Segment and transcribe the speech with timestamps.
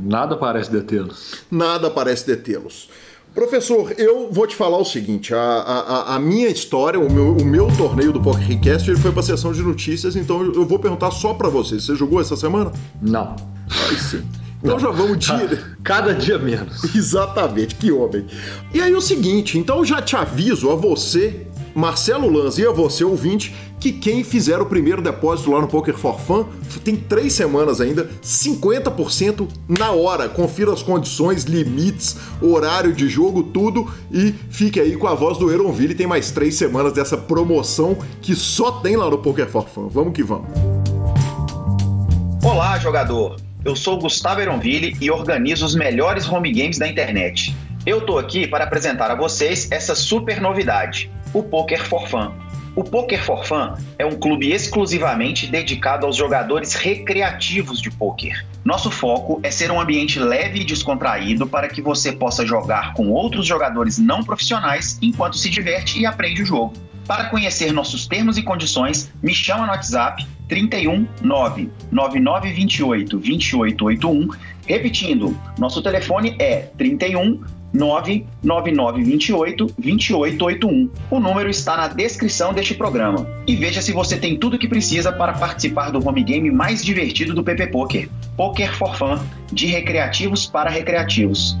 [0.00, 1.36] Nada parece detê-los.
[1.50, 2.88] Nada parece detê-los.
[3.34, 7.44] Professor, eu vou te falar o seguinte: a, a, a minha história, o meu, o
[7.44, 11.10] meu torneio do PokerCast, ele foi para a sessão de notícias, então eu vou perguntar
[11.10, 11.78] só para você.
[11.78, 12.72] Você jogou essa semana?
[13.00, 13.36] Não.
[13.88, 14.22] Aí sim.
[14.62, 14.78] Então Não.
[14.80, 15.76] já vamos dia.
[15.82, 16.84] Cada dia menos.
[16.94, 18.26] Exatamente, que homem.
[18.74, 23.04] E aí o seguinte, então já te aviso a você Marcelo Lanz e a você,
[23.04, 26.44] ouvinte, que quem fizer o primeiro depósito lá no Poker for Fun
[26.84, 30.28] tem três semanas ainda, 50% na hora.
[30.28, 35.50] Confira as condições, limites, horário de jogo, tudo e fique aí com a voz do
[35.50, 35.94] Eronville.
[35.94, 39.88] Tem mais três semanas dessa promoção que só tem lá no Poker for Fun.
[39.88, 40.48] Vamos que vamos.
[42.42, 43.36] Olá, jogador.
[43.64, 47.54] Eu sou Gustavo Eronville e organizo os melhores home games da internet.
[47.86, 52.32] Eu tô aqui para apresentar a vocês essa super novidade o Poker for Fun.
[52.76, 58.44] O Poker for Fun é um clube exclusivamente dedicado aos jogadores recreativos de poker.
[58.64, 63.08] Nosso foco é ser um ambiente leve e descontraído para que você possa jogar com
[63.08, 66.74] outros jogadores não profissionais enquanto se diverte e aprende o jogo.
[67.06, 74.28] Para conhecer nossos termos e condições, me chama no WhatsApp 31 9 9928 2881.
[74.66, 77.40] Repetindo, nosso telefone é 31
[77.72, 80.90] 99928 2881.
[81.10, 83.26] O número está na descrição deste programa.
[83.46, 86.84] E veja se você tem tudo o que precisa para participar do home game mais
[86.84, 88.08] divertido do PP Poker.
[88.36, 89.18] Poker for Fun,
[89.52, 91.56] de recreativos para recreativos.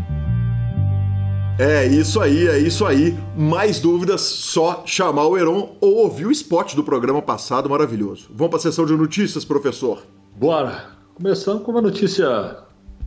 [1.58, 3.14] É isso aí, é isso aí.
[3.36, 8.30] Mais dúvidas, só chamar o Heron ou ouvir o spot do programa passado maravilhoso.
[8.34, 10.02] Vamos para a sessão de notícias, professor?
[10.36, 10.98] Bora!
[11.14, 12.56] Começando com uma notícia,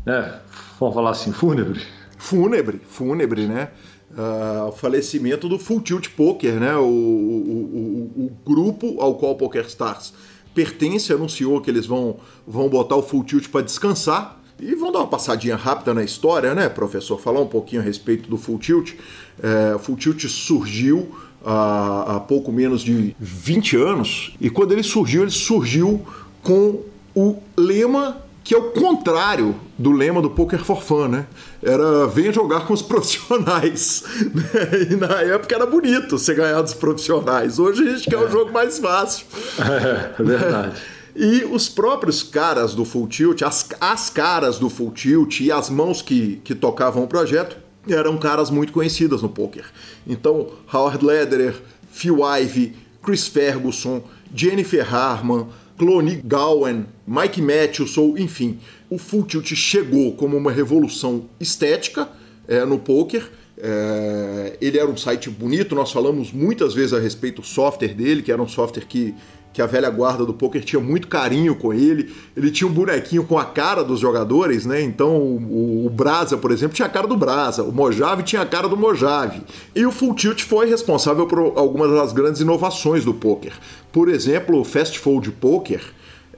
[0.05, 0.35] né,
[0.79, 1.81] vamos falar assim, fúnebre
[2.17, 3.69] fúnebre, fúnebre, né?
[4.11, 6.75] Uh, o falecimento do Full Tilt Poker, né?
[6.75, 10.13] O, o, o, o grupo ao qual Poker Stars
[10.53, 14.39] pertence anunciou que eles vão, vão botar o Full Tilt para descansar.
[14.59, 17.19] E vão dar uma passadinha rápida na história, né, professor?
[17.19, 18.93] Falar um pouquinho a respeito do Full Tilt.
[19.41, 21.09] É, o Full Tilt surgiu
[21.43, 24.35] há, há pouco menos de 20 anos.
[24.39, 26.05] E quando ele surgiu, ele surgiu
[26.41, 26.81] com
[27.15, 31.27] o lema que é o contrário do lema do Poker for Fun, né?
[31.61, 34.03] Era venha jogar com os profissionais.
[34.33, 34.87] Né?
[34.91, 37.59] E na época era bonito você ganhar dos profissionais.
[37.59, 38.19] Hoje a gente quer é.
[38.19, 39.25] um jogo mais fácil.
[39.59, 40.81] É, é verdade.
[41.15, 45.69] E os próprios caras do Full Tilt, as, as caras do Full Tilt e as
[45.69, 49.65] mãos que, que tocavam o projeto eram caras muito conhecidas no poker.
[50.07, 51.55] Então, Howard Lederer,
[51.91, 55.47] Phil Ivey, Chris Ferguson, Jennifer Harman,
[55.77, 62.09] Clone Gowen, Mike Matthews, ou enfim, o Full Tilt chegou como uma revolução estética
[62.47, 63.29] é, no poker.
[63.57, 68.21] É, ele era um site bonito, nós falamos muitas vezes a respeito do software dele,
[68.21, 69.13] que era um software que
[69.53, 72.11] que a velha guarda do poker tinha muito carinho com ele.
[72.35, 74.81] Ele tinha um bonequinho com a cara dos jogadores, né?
[74.81, 78.45] Então o, o Brasa, por exemplo, tinha a cara do Brasa, o Mojave tinha a
[78.45, 79.43] cara do Mojave.
[79.75, 83.53] E o Full Tilt foi responsável por algumas das grandes inovações do poker.
[83.91, 85.81] Por exemplo, o Fast Fold Poker,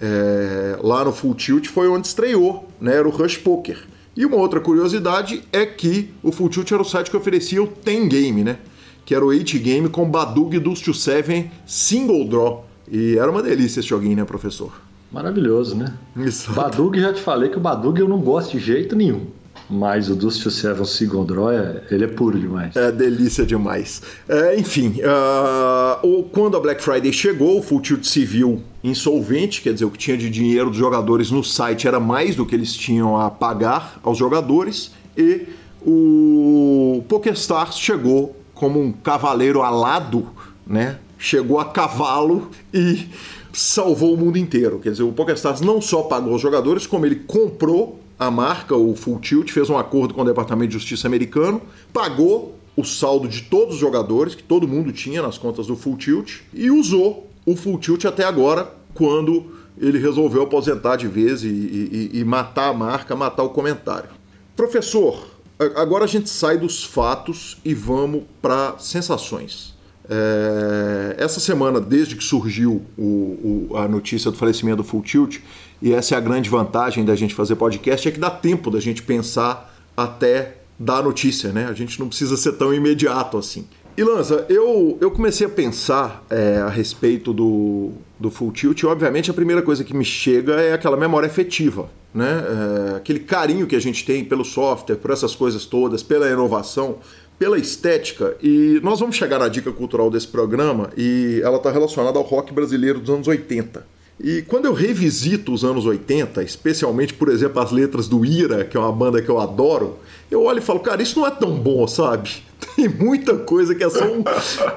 [0.01, 2.97] é, lá no Full Tilt, foi onde estreou, né?
[2.97, 3.77] Era o Rush Poker.
[4.17, 7.67] E uma outra curiosidade é que o Full Tilt era o site que oferecia o
[7.67, 8.57] Ten Game, né?
[9.05, 13.41] Que era o 8 Game com Badug Dust to 7 Single Draw e era uma
[13.41, 14.71] delícia esse joguinho, né, professor?
[15.11, 15.93] Maravilhoso, né?
[16.15, 16.51] Isso.
[16.51, 19.27] Badug, já te falei que o Badug eu não gosto de jeito nenhum.
[19.69, 22.75] Mas o Dusty Seven Single Draw, é, ele é puro demais.
[22.75, 24.01] É delícia demais.
[24.27, 29.73] É, enfim, uh, quando a Black Friday chegou, o Full Tilt se viu insolvente, quer
[29.73, 32.73] dizer, o que tinha de dinheiro dos jogadores no site era mais do que eles
[32.73, 35.47] tinham a pagar aos jogadores, e
[35.81, 40.27] o PokerStars chegou como um cavaleiro alado,
[40.65, 40.97] né?
[41.25, 43.07] Chegou a cavalo e
[43.51, 44.77] salvou o mundo inteiro.
[44.77, 48.95] Quer dizer, o PokerStars não só pagou os jogadores, como ele comprou a marca, o
[48.95, 51.59] Full Tilt, fez um acordo com o Departamento de Justiça americano,
[51.91, 55.97] pagou o saldo de todos os jogadores, que todo mundo tinha nas contas do Full
[55.97, 59.45] Tilt, e usou o Full Tilt até agora, quando
[59.81, 64.09] ele resolveu aposentar de vez e, e, e matar a marca, matar o comentário.
[64.55, 65.25] Professor,
[65.75, 69.74] agora a gente sai dos fatos e vamos para sensações.
[70.09, 75.39] É, essa semana, desde que surgiu o, o, a notícia do falecimento do Full Tilt,
[75.81, 78.79] e essa é a grande vantagem da gente fazer podcast, é que dá tempo da
[78.79, 81.67] gente pensar até dar a notícia, né?
[81.69, 83.67] A gente não precisa ser tão imediato assim.
[83.97, 88.85] E Lanza, eu, eu comecei a pensar é, a respeito do, do Full Tilt, e
[88.85, 92.43] obviamente a primeira coisa que me chega é aquela memória efetiva, né?
[92.93, 96.97] É, aquele carinho que a gente tem pelo software, por essas coisas todas, pela inovação
[97.37, 102.17] pela estética, e nós vamos chegar na dica cultural desse programa, e ela está relacionada
[102.17, 103.95] ao rock brasileiro dos anos 80.
[104.19, 108.77] E quando eu revisito os anos 80, especialmente, por exemplo, as letras do Ira, que
[108.77, 109.99] é uma banda que eu adoro,
[110.31, 112.29] eu olho e falo, cara, isso não é tão bom, sabe?
[112.75, 114.23] Tem muita coisa que é só um,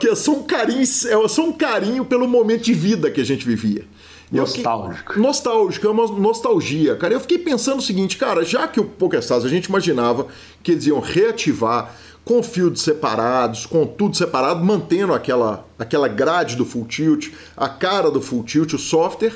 [0.00, 3.24] que é só um carinho, é só um carinho pelo momento de vida que a
[3.24, 3.84] gente vivia.
[4.30, 5.12] Nostálgico.
[5.12, 6.96] Fiquei, nostálgico, é uma nostalgia.
[6.96, 10.26] Cara, eu fiquei pensando o seguinte, cara, já que o PokerStars a gente imaginava
[10.62, 11.94] que eles iam reativar
[12.28, 18.10] com fields separados, com tudo separado, mantendo aquela, aquela grade do Full Tilt, a cara
[18.10, 19.32] do Full Tilt, o software.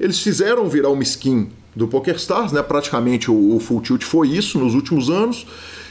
[0.00, 2.62] Eles fizeram virar uma skin do PokerStars, né?
[2.62, 5.46] Praticamente o, o Full Tilt foi isso nos últimos anos.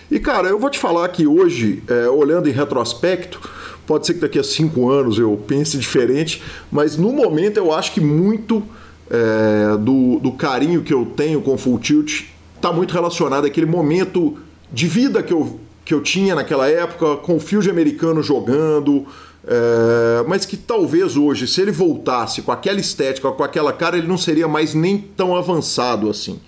[0.10, 3.40] E cara, eu vou te falar que hoje, é, olhando em retrospecto,
[3.86, 6.42] pode ser que daqui a cinco anos eu pense diferente,
[6.72, 8.64] mas no momento eu acho que muito
[9.08, 12.24] é, do, do carinho que eu tenho com Full Tilt
[12.56, 14.36] está muito relacionado àquele momento
[14.74, 19.08] de vida que eu que eu tinha naquela época, com o Field americano jogando,
[19.44, 24.06] é, mas que talvez hoje, se ele voltasse com aquela estética, com aquela cara, ele
[24.06, 26.40] não seria mais nem tão avançado assim.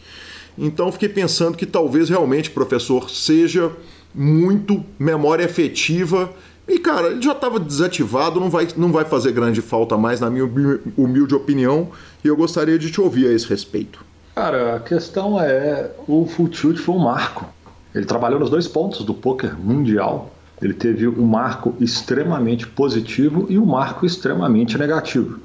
[0.55, 3.71] Então fiquei pensando que talvez realmente, professor, seja
[4.13, 6.29] muito memória efetiva.
[6.67, 10.29] E, cara, ele já estava desativado, não vai, não vai fazer grande falta mais, na
[10.29, 10.47] minha
[10.95, 11.89] humilde opinião,
[12.23, 14.05] e eu gostaria de te ouvir a esse respeito.
[14.35, 17.51] Cara, a questão é: o Full Tilt foi um marco.
[17.93, 20.31] Ele trabalhou nos dois pontos do poker mundial.
[20.61, 25.39] Ele teve um marco extremamente positivo e um marco extremamente negativo.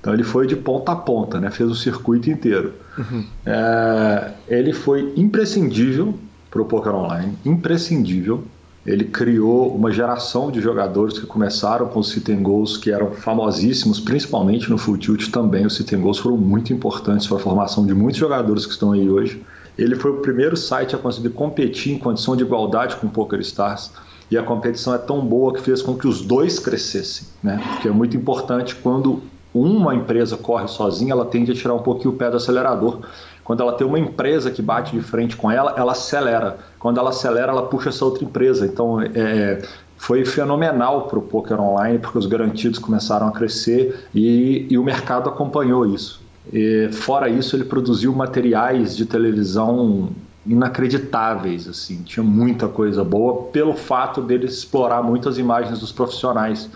[0.00, 1.50] Então ele foi de ponta a ponta, né?
[1.50, 2.74] fez o circuito inteiro.
[2.98, 3.24] Uhum.
[3.46, 6.14] É, ele foi imprescindível
[6.50, 8.44] para o poker online, imprescindível.
[8.86, 13.12] Ele criou uma geração de jogadores que começaram com os sit and goals que eram
[13.12, 15.64] famosíssimos, principalmente no full tilt também.
[15.64, 18.92] Os sit and goals foram muito importantes para a formação de muitos jogadores que estão
[18.92, 19.42] aí hoje.
[19.78, 23.92] Ele foi o primeiro site a conseguir competir em condição de igualdade com o PokerStars.
[24.30, 27.62] E a competição é tão boa que fez com que os dois crescessem, né?
[27.72, 29.22] Porque é muito importante quando
[29.52, 33.00] uma empresa corre sozinha, ela tende a tirar um pouquinho o pé do acelerador.
[33.44, 36.56] Quando ela tem uma empresa que bate de frente com ela, ela acelera.
[36.78, 38.66] Quando ela acelera, ela puxa essa outra empresa.
[38.66, 39.62] Então, é,
[39.96, 44.82] foi fenomenal para o poker online, porque os garantidos começaram a crescer e, e o
[44.82, 46.23] mercado acompanhou isso.
[46.52, 50.10] E, fora isso, ele produziu materiais de televisão
[50.46, 56.68] inacreditáveis, assim, tinha muita coisa boa pelo fato dele explorar muitas imagens dos profissionais.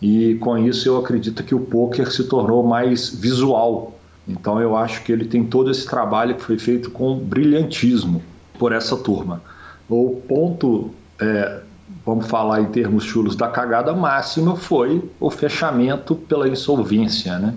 [0.00, 3.98] E com isso eu acredito que o poker se tornou mais visual.
[4.26, 8.22] Então eu acho que ele tem todo esse trabalho que foi feito com brilhantismo
[8.58, 9.42] por essa turma.
[9.88, 10.90] O ponto,
[11.20, 11.60] é,
[12.04, 17.54] vamos falar em termos chulos, da cagada máxima foi o fechamento pela insolvência, né?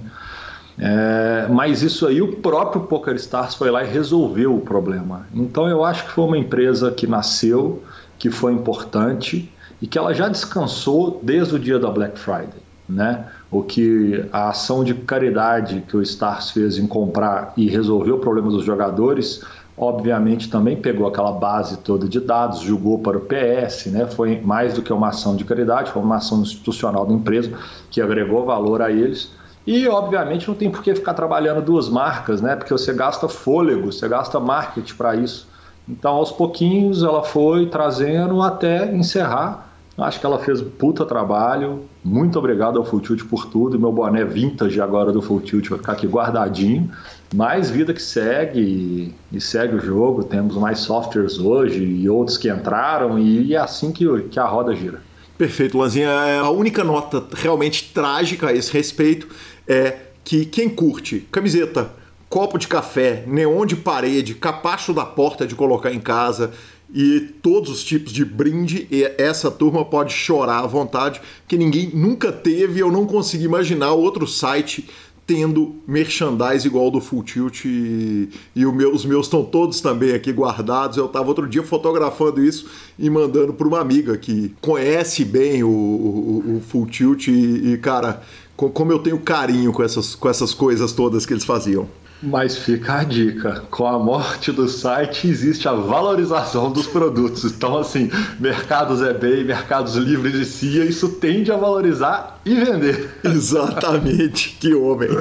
[0.78, 5.26] É, mas isso aí o próprio PokerStars foi lá e resolveu o problema.
[5.34, 7.82] Então eu acho que foi uma empresa que nasceu,
[8.20, 9.52] que foi importante
[9.82, 12.66] e que ela já descansou desde o dia da Black Friday.
[12.88, 13.26] Né?
[13.50, 18.20] O que a ação de caridade que o Stars fez em comprar e resolver o
[18.20, 19.44] problema dos jogadores,
[19.76, 24.06] obviamente também pegou aquela base toda de dados, julgou para o PS, né?
[24.06, 27.52] foi mais do que uma ação de caridade, foi uma ação institucional da empresa
[27.90, 29.32] que agregou valor a eles
[29.66, 32.56] e, obviamente, não tem por que ficar trabalhando duas marcas, né?
[32.56, 35.48] Porque você gasta fôlego, você gasta marketing para isso.
[35.88, 39.70] Então, aos pouquinhos, ela foi trazendo até encerrar.
[39.98, 43.80] Acho que ela fez um puta trabalho Muito obrigado ao Full Tilt por tudo.
[43.80, 46.92] Meu boné vintage agora do Full Tilt vai ficar aqui guardadinho.
[47.34, 50.26] Mais vida que segue e, segue o jogo.
[50.26, 54.46] Temos mais softwares hoje e outros que entraram e, e é assim que, que a
[54.46, 55.02] roda gira.
[55.38, 56.08] Perfeito, Lanzinha.
[56.08, 59.28] É, a única nota realmente trágica a esse respeito
[59.68, 61.92] é que quem curte camiseta,
[62.30, 66.52] copo de café, neon de parede, capacho da porta de colocar em casa,
[66.94, 68.88] e todos os tipos de brinde,
[69.18, 74.26] essa turma pode chorar à vontade, que ninguém nunca teve, eu não consigo imaginar outro
[74.28, 74.88] site
[75.28, 80.32] tendo merchandise igual do Full Tilt e, e meu, os meus estão todos também aqui
[80.32, 80.98] guardados.
[80.98, 85.70] Eu estava outro dia fotografando isso e mandando para uma amiga que conhece bem o,
[85.70, 88.22] o, o Full Tilt e, e, cara,
[88.56, 91.88] como eu tenho carinho com essas, com essas coisas todas que eles faziam.
[92.22, 97.44] Mas fica a dica: com a morte do site existe a valorização dos produtos.
[97.44, 103.10] Então, assim, mercados eBay, mercados livres de CIA, isso tende a valorizar e vender.
[103.24, 105.10] Exatamente, que homem.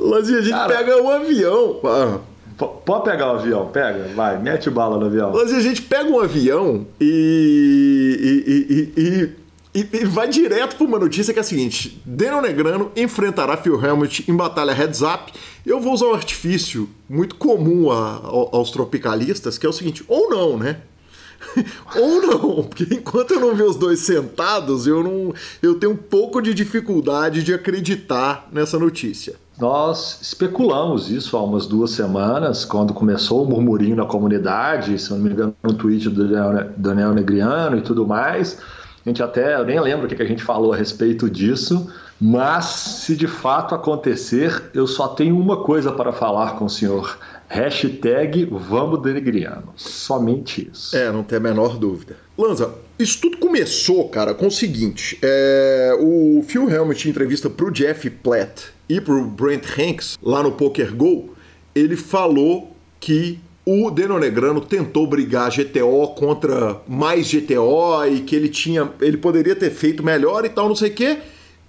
[0.00, 1.80] Lanzinha, a gente Cara, pega um avião.
[2.56, 5.32] Pode pegar o avião, pega, vai, mete bala no avião.
[5.34, 9.45] Mas a gente pega um avião e, e, e, e
[9.76, 14.24] e, vai direto para uma notícia que é a seguinte: Daniel Negrano enfrentará Phil Helmut
[14.30, 15.32] em batalha heads up.
[15.64, 20.04] Eu vou usar um artifício muito comum a, a, aos tropicalistas, que é o seguinte:
[20.08, 20.78] ou não, né?
[21.94, 25.96] ou não, porque enquanto eu não ver os dois sentados, eu não, eu tenho um
[25.96, 29.34] pouco de dificuldade de acreditar nessa notícia.
[29.58, 35.18] Nós especulamos isso há umas duas semanas, quando começou o murmurinho na comunidade, se não
[35.18, 36.28] me engano, no tweet do
[36.76, 38.58] Daniel Negriano e tudo mais.
[39.06, 41.88] A gente até, eu nem lembro o que a gente falou a respeito disso,
[42.20, 47.16] mas se de fato acontecer, eu só tenho uma coisa para falar com o senhor.
[47.46, 49.72] Hashtag Vamos Denegriano.
[49.76, 50.96] Somente isso.
[50.96, 52.16] É, não tem a menor dúvida.
[52.36, 57.70] Lanza, isso tudo começou, cara, com o seguinte: é, o Phil Helmut, em entrevista pro
[57.70, 61.32] Jeff Platt e pro Brent Hanks, lá no Poker Go,
[61.72, 68.48] ele falou que o Deno Negrano tentou brigar GTO contra mais GTO e que ele
[68.48, 71.18] tinha, ele poderia ter feito melhor e tal, não sei o quê.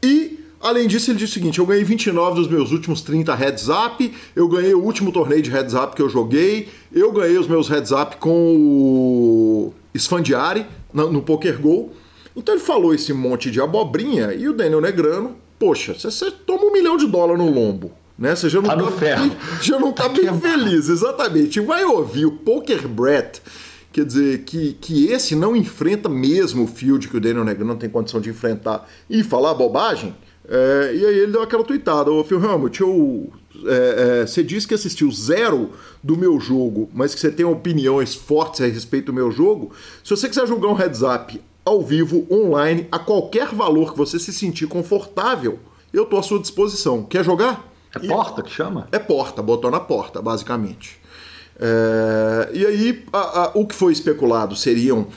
[0.04, 3.68] E além disso, ele disse o seguinte: eu ganhei 29 dos meus últimos 30 heads
[3.68, 7.48] up, eu ganhei o último torneio de heads up que eu joguei, eu ganhei os
[7.48, 11.92] meus heads up com o Sfandiari no, no Poker Go.
[12.36, 16.72] Então ele falou esse monte de abobrinha e o Daniel Negrano, poxa, você toma um
[16.72, 17.92] milhão de dólares no lombo.
[18.18, 18.36] Né?
[18.36, 21.60] Você já não tá, tá bem, já não tá bem feliz, exatamente.
[21.60, 23.42] Vai ouvir o Poker Brett,
[23.94, 27.76] quer dizer, que, que esse não enfrenta mesmo o field que o Daniel Negro não
[27.76, 30.16] tem condição de enfrentar e falar bobagem.
[30.50, 33.30] É, e aí ele deu aquela tweetada, ô Phil Helmut, eu,
[33.66, 35.72] é, é, você disse que assistiu zero
[36.02, 39.74] do meu jogo, mas que você tem opiniões fortes a respeito do meu jogo.
[40.04, 44.18] Se você quiser jogar um heads up ao vivo, online, a qualquer valor que você
[44.18, 45.60] se sentir confortável,
[45.92, 47.04] eu tô à sua disposição.
[47.04, 47.77] Quer jogar?
[48.06, 48.88] É porta que chama?
[48.92, 51.00] É porta, botou na porta, basicamente.
[51.60, 55.08] É, e aí, a, a, o que foi especulado seriam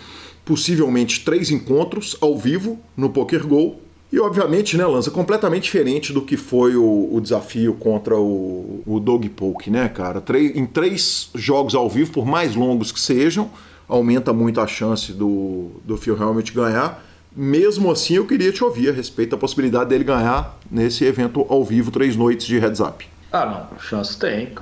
[0.45, 3.77] possivelmente três encontros ao vivo no Poker Go.
[4.13, 8.99] E obviamente, né, Lança, completamente diferente do que foi o, o desafio contra o, o
[8.99, 10.21] Dog Poke, né, cara?
[10.21, 13.49] Três, em três jogos ao vivo, por mais longos que sejam,
[13.87, 17.05] aumenta muito a chance do, do Phil Helmut ganhar.
[17.35, 21.65] Mesmo assim, eu queria te ouvir a respeito da possibilidade dele ganhar nesse evento ao
[21.65, 23.09] vivo, três noites de heads up.
[23.33, 24.53] Ah, não, chance tem.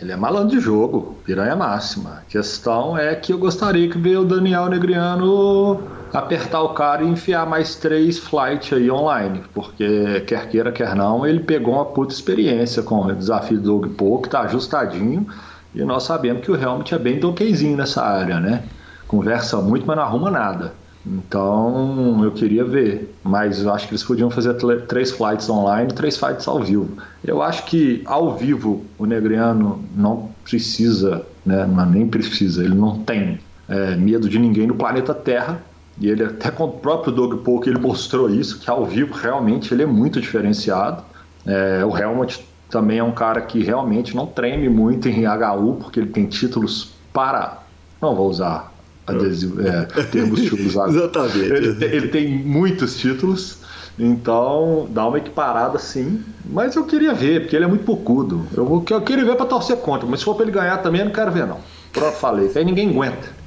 [0.00, 2.18] Ele é malandro de jogo, piranha máxima.
[2.20, 7.46] A questão é que eu gostaria que o Daniel Negriano apertar o cara e enfiar
[7.46, 12.82] mais três flights aí online, porque quer queira, quer não, ele pegou uma puta experiência
[12.82, 15.26] com o desafio do Doug que tá ajustadinho,
[15.74, 18.62] e nós sabemos que o Helmut é bem doquezinho nessa área, né?
[19.08, 20.74] Conversa muito, mas não arruma nada.
[21.04, 24.54] Então eu queria ver, mas eu acho que eles podiam fazer
[24.86, 26.96] três flights online três flights ao vivo.
[27.24, 33.40] Eu acho que ao vivo o Negriano não precisa, né, nem precisa, ele não tem
[33.68, 35.60] é, medo de ninguém no planeta Terra.
[36.00, 39.74] E ele até com o próprio Doug Polk ele mostrou isso, que ao vivo realmente
[39.74, 41.02] ele é muito diferenciado.
[41.44, 46.00] É, o Helmut também é um cara que realmente não treme muito em HU, porque
[46.00, 47.58] ele tem títulos para.
[48.00, 48.71] Não vou usar
[49.06, 51.38] adesivo, é, termos títulos Exatamente.
[51.38, 53.58] Ele, ele, tem muitos títulos,
[53.98, 56.20] então dá uma equiparada sim.
[56.44, 58.46] Mas eu queria ver, porque ele é muito poucudo.
[58.54, 61.06] Eu, eu queria ver para torcer contra, mas se for para ele ganhar também, eu
[61.06, 61.58] não quero ver, não.
[61.92, 62.50] Pronto, falei.
[62.54, 63.42] Aí ninguém aguenta.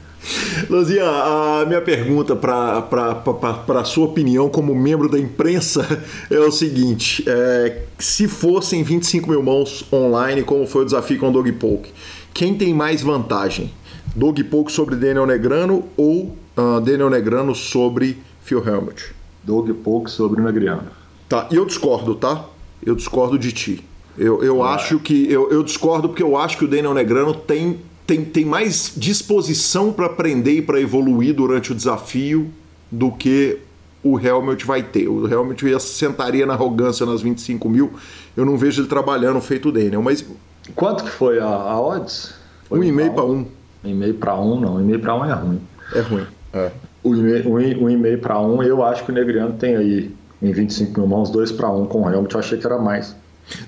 [0.69, 5.85] Luzinha, a minha pergunta para a sua opinião como membro da imprensa
[6.31, 11.29] é o seguinte: é, se fossem 25 mil mãos online, como foi o desafio com
[11.29, 11.91] o Dog Poke,
[12.33, 13.71] quem tem mais vantagem?
[14.15, 19.13] Doug Polk sobre Daniel Negrano ou uh, Daniel Negrano sobre Phil Helmut?
[19.43, 20.87] Doug Polk sobre o Negriano.
[21.27, 22.45] Tá, e eu discordo, tá?
[22.83, 23.83] Eu discordo de ti.
[24.17, 25.29] Eu, eu acho que.
[25.29, 29.91] Eu, eu discordo porque eu acho que o Daniel Negrano tem, tem, tem mais disposição
[29.91, 32.49] para aprender e para evoluir durante o desafio
[32.89, 33.59] do que
[34.01, 35.07] o Helmut vai ter.
[35.07, 37.93] O Helmut ia, sentaria na arrogância nas 25 mil.
[38.37, 40.25] Eu não vejo ele trabalhando feito o Daniel, mas.
[40.73, 42.33] Quanto que foi a, a odds?
[42.69, 43.45] Foi um e meio para um.
[43.85, 44.75] Um e meio para um, não.
[44.75, 45.61] Um e meio para um é ruim.
[45.93, 46.25] É ruim.
[46.53, 46.71] É.
[47.03, 49.75] Um e meio, um, um e meio para um, eu acho que o Negriano tem
[49.75, 50.11] aí
[50.41, 52.33] em 25 mil mãos, 2 para 1 com o Helmut.
[52.33, 53.15] Eu achei que era mais.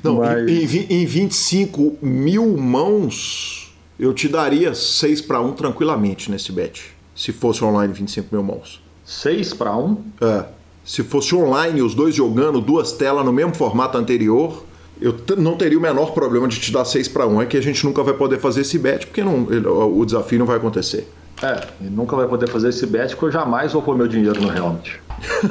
[0.03, 0.49] Não, Mas...
[0.49, 6.95] em, em 25 mil mãos, eu te daria 6 para 1 tranquilamente nesse bet.
[7.15, 8.81] Se fosse online 25 mil mãos.
[9.05, 9.97] 6 para 1?
[10.21, 10.45] É.
[10.83, 14.63] Se fosse online, os dois jogando duas telas no mesmo formato anterior,
[15.01, 17.41] eu não teria o menor problema de te dar 6 para 1.
[17.41, 20.39] É que a gente nunca vai poder fazer esse bet, porque não, ele, o desafio
[20.39, 21.07] não vai acontecer.
[21.41, 24.51] É, nunca vai poder fazer esse bet, porque eu jamais vou pôr meu dinheiro no
[24.51, 24.99] Helmut.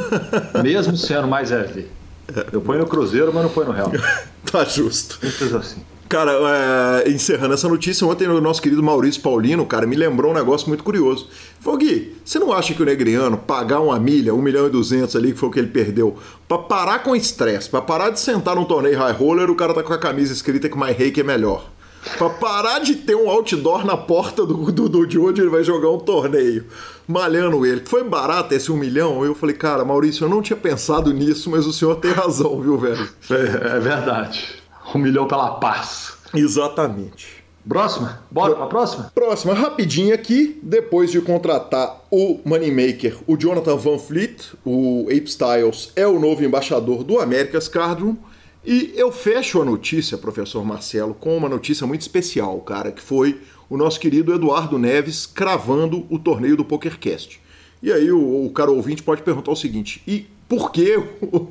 [0.62, 1.86] Mesmo sendo mais heavy.
[2.52, 3.92] Eu ponho no Cruzeiro, mas não ponho no Real.
[4.50, 5.14] tá justo.
[5.14, 5.82] Simples assim.
[6.08, 6.32] Cara,
[7.04, 10.68] é, encerrando essa notícia, ontem o nosso querido Maurício Paulino, cara, me lembrou um negócio
[10.68, 11.28] muito curioso.
[11.60, 15.16] Falou, Gui, você não acha que o Negriano pagar uma milha, 1 milhão e 200
[15.16, 18.54] ali, que foi o que ele perdeu, pra parar com estresse, pra parar de sentar
[18.54, 21.24] num torneio high roller, o cara tá com a camisa escrita que My Reiki é
[21.24, 21.70] melhor.
[22.16, 25.64] Pra parar de ter um outdoor na porta do, do, do de onde ele vai
[25.64, 26.64] jogar um torneio,
[27.08, 27.82] malhando ele.
[27.84, 29.24] Foi barato esse um milhão?
[29.24, 32.78] Eu falei, cara, Maurício, eu não tinha pensado nisso, mas o senhor tem razão, viu,
[32.78, 33.08] velho?
[33.28, 34.65] É, é verdade.
[34.94, 36.14] Um milhão pela paz.
[36.34, 37.44] Exatamente.
[37.68, 38.22] Próxima?
[38.30, 39.10] Bora pra próxima?
[39.12, 40.58] Próxima, rapidinho aqui.
[40.62, 46.44] Depois de contratar o Moneymaker, o Jonathan Van Fleet, o Ape Styles é o novo
[46.44, 48.16] embaixador do America's Cardroom.
[48.64, 53.40] E eu fecho a notícia, professor Marcelo, com uma notícia muito especial, cara, que foi
[53.68, 57.40] o nosso querido Eduardo Neves cravando o torneio do PokerCast.
[57.82, 60.96] E aí o, o cara ouvinte pode perguntar o seguinte: e por que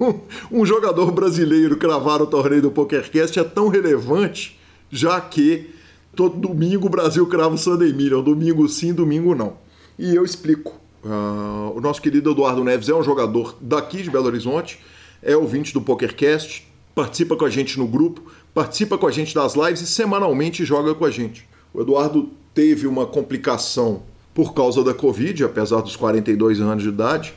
[0.52, 4.60] um jogador brasileiro cravar o torneio do PokerCast é tão relevante,
[4.90, 5.70] já que
[6.16, 9.58] todo domingo o Brasil crava o Sunday Million, domingo sim, domingo não.
[10.00, 10.80] E eu explico.
[11.04, 14.80] Uh, o nosso querido Eduardo Neves é um jogador daqui de Belo Horizonte,
[15.22, 19.54] é ouvinte do PokerCast, participa com a gente no grupo, participa com a gente das
[19.54, 21.48] lives e semanalmente joga com a gente.
[21.74, 24.02] O Eduardo teve uma complicação
[24.34, 27.34] por causa da Covid, apesar dos 42 anos de idade,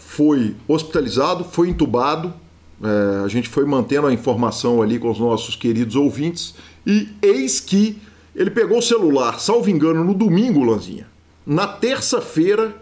[0.00, 2.32] foi hospitalizado, foi entubado.
[2.82, 6.54] É, a gente foi mantendo a informação ali com os nossos queridos ouvintes
[6.86, 7.98] e eis que
[8.34, 11.06] ele pegou o celular, salvo engano, no domingo, Lanzinha.
[11.46, 12.74] Na terça-feira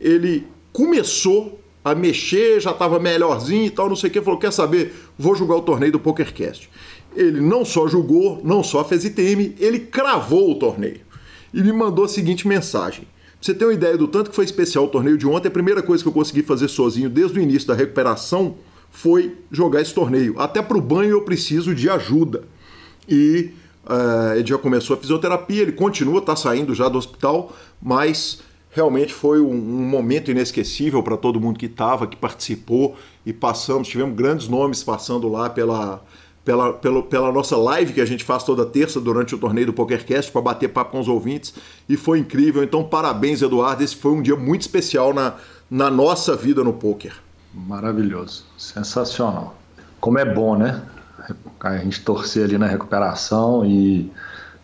[0.00, 4.52] ele começou a mexer, já estava melhorzinho e tal, não sei o que, falou, quer
[4.52, 6.68] saber, vou jogar o torneio do PokerCast.
[7.14, 11.00] Ele não só jogou, não só fez ITM, ele cravou o torneio.
[11.52, 13.06] E me mandou a seguinte mensagem.
[13.44, 15.82] Você ter uma ideia do tanto que foi especial o torneio de ontem, a primeira
[15.82, 18.54] coisa que eu consegui fazer sozinho desde o início da recuperação
[18.90, 20.40] foi jogar esse torneio.
[20.40, 22.44] Até para o banho eu preciso de ajuda.
[23.06, 23.50] E
[23.84, 29.12] uh, ele já começou a fisioterapia, ele continua, está saindo já do hospital, mas realmente
[29.12, 34.16] foi um, um momento inesquecível para todo mundo que estava, que participou e passamos, tivemos
[34.16, 36.02] grandes nomes passando lá pela,
[36.44, 39.72] pela, pela, pela nossa live que a gente faz toda terça durante o torneio do
[39.72, 41.54] PokerCast para bater papo com os ouvintes
[41.88, 42.62] e foi incrível.
[42.62, 43.82] Então, parabéns, Eduardo.
[43.82, 45.34] Esse foi um dia muito especial na,
[45.70, 47.14] na nossa vida no poker.
[47.54, 49.56] Maravilhoso, sensacional.
[50.00, 50.82] Como é bom, né?
[51.60, 54.10] A gente torcer ali na recuperação e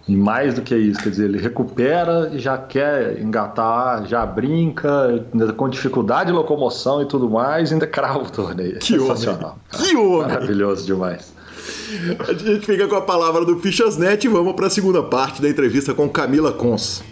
[0.09, 5.25] e mais do que isso, quer dizer, ele recupera e já quer engatar, já brinca,
[5.57, 8.79] com dificuldade de locomoção e tudo mais, ainda crava o torneio.
[8.81, 9.57] Que Sensacional.
[9.73, 9.87] Homem.
[9.87, 10.29] Que homem!
[10.29, 11.33] Maravilhoso demais.
[12.21, 15.49] A gente fica com a palavra do Fichasnet e vamos para a segunda parte da
[15.49, 17.03] entrevista com Camila Cons.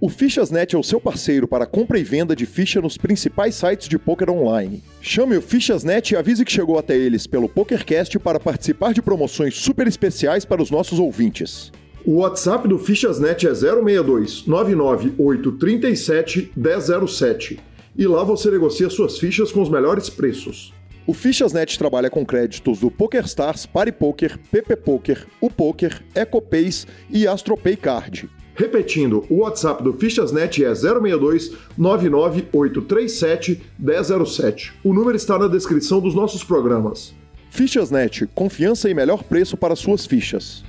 [0.00, 3.86] O Fichasnet é o seu parceiro para compra e venda de ficha nos principais sites
[3.86, 4.82] de poker online.
[5.00, 9.54] Chame o Fichasnet e avise que chegou até eles pelo PokerCast para participar de promoções
[9.54, 11.70] super especiais para os nossos ouvintes.
[12.04, 17.60] O WhatsApp do Fichasnet é 062 99837 1007
[17.96, 20.72] e lá você negocia suas fichas com os melhores preços.
[21.10, 27.76] O Fichasnet trabalha com créditos do PokerStars, PariPoker, PP Poker, o Poker, EcoPays e AstroPay
[27.76, 28.30] Card.
[28.54, 34.72] Repetindo, o WhatsApp do Fichasnet é 062 99837 1007.
[34.84, 37.12] O número está na descrição dos nossos programas.
[37.50, 40.62] Fichasnet, confiança e melhor preço para suas fichas.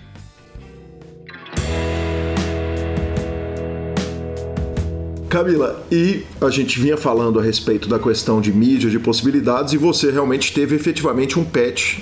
[5.31, 9.77] Camila, e a gente vinha falando a respeito da questão de mídia, de possibilidades, e
[9.77, 11.99] você realmente teve efetivamente um patch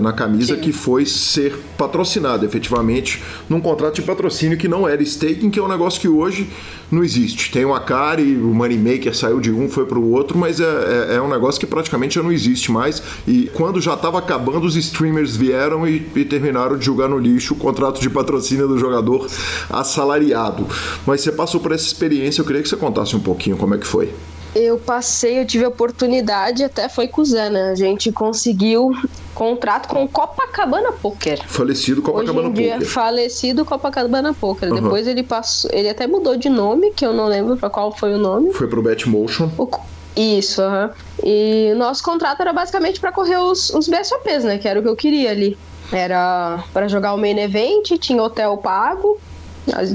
[0.00, 0.60] na camisa Sim.
[0.60, 5.62] que foi ser patrocinado efetivamente num contrato de patrocínio que não era staking, que é
[5.62, 6.48] um negócio que hoje
[6.90, 7.50] não existe.
[7.50, 11.14] Tem o Akari, o Moneymaker saiu de um, foi para o outro, mas é, é,
[11.16, 13.02] é, um negócio que praticamente já não existe mais.
[13.26, 17.54] E quando já estava acabando, os streamers vieram e, e, terminaram de jogar no lixo
[17.54, 19.28] o contrato de patrocínio do jogador
[19.70, 20.66] assalariado.
[21.06, 23.78] Mas você passou por essa experiência, eu queria que você contasse um pouquinho como é
[23.78, 24.10] que foi.
[24.58, 27.70] Eu passei, eu tive a oportunidade, até foi com o Zé, né?
[27.70, 28.92] A gente conseguiu
[29.32, 31.40] contrato com o Copacabana Poker.
[31.46, 32.78] Falecido Copacabana Hoje em Poker.
[32.78, 34.70] Dia, falecido Copacabana Poker.
[34.70, 34.82] Uhum.
[34.82, 38.14] Depois ele passou, ele até mudou de nome, que eu não lembro para qual foi
[38.14, 38.52] o nome.
[38.52, 39.48] Foi pro Betmotion.
[39.56, 39.68] O,
[40.16, 40.90] isso, uhum.
[41.22, 44.58] E o nosso contrato era basicamente para correr os, os BSOPs, né?
[44.58, 45.56] Que era o que eu queria ali.
[45.92, 49.20] Era para jogar o main event, tinha hotel pago,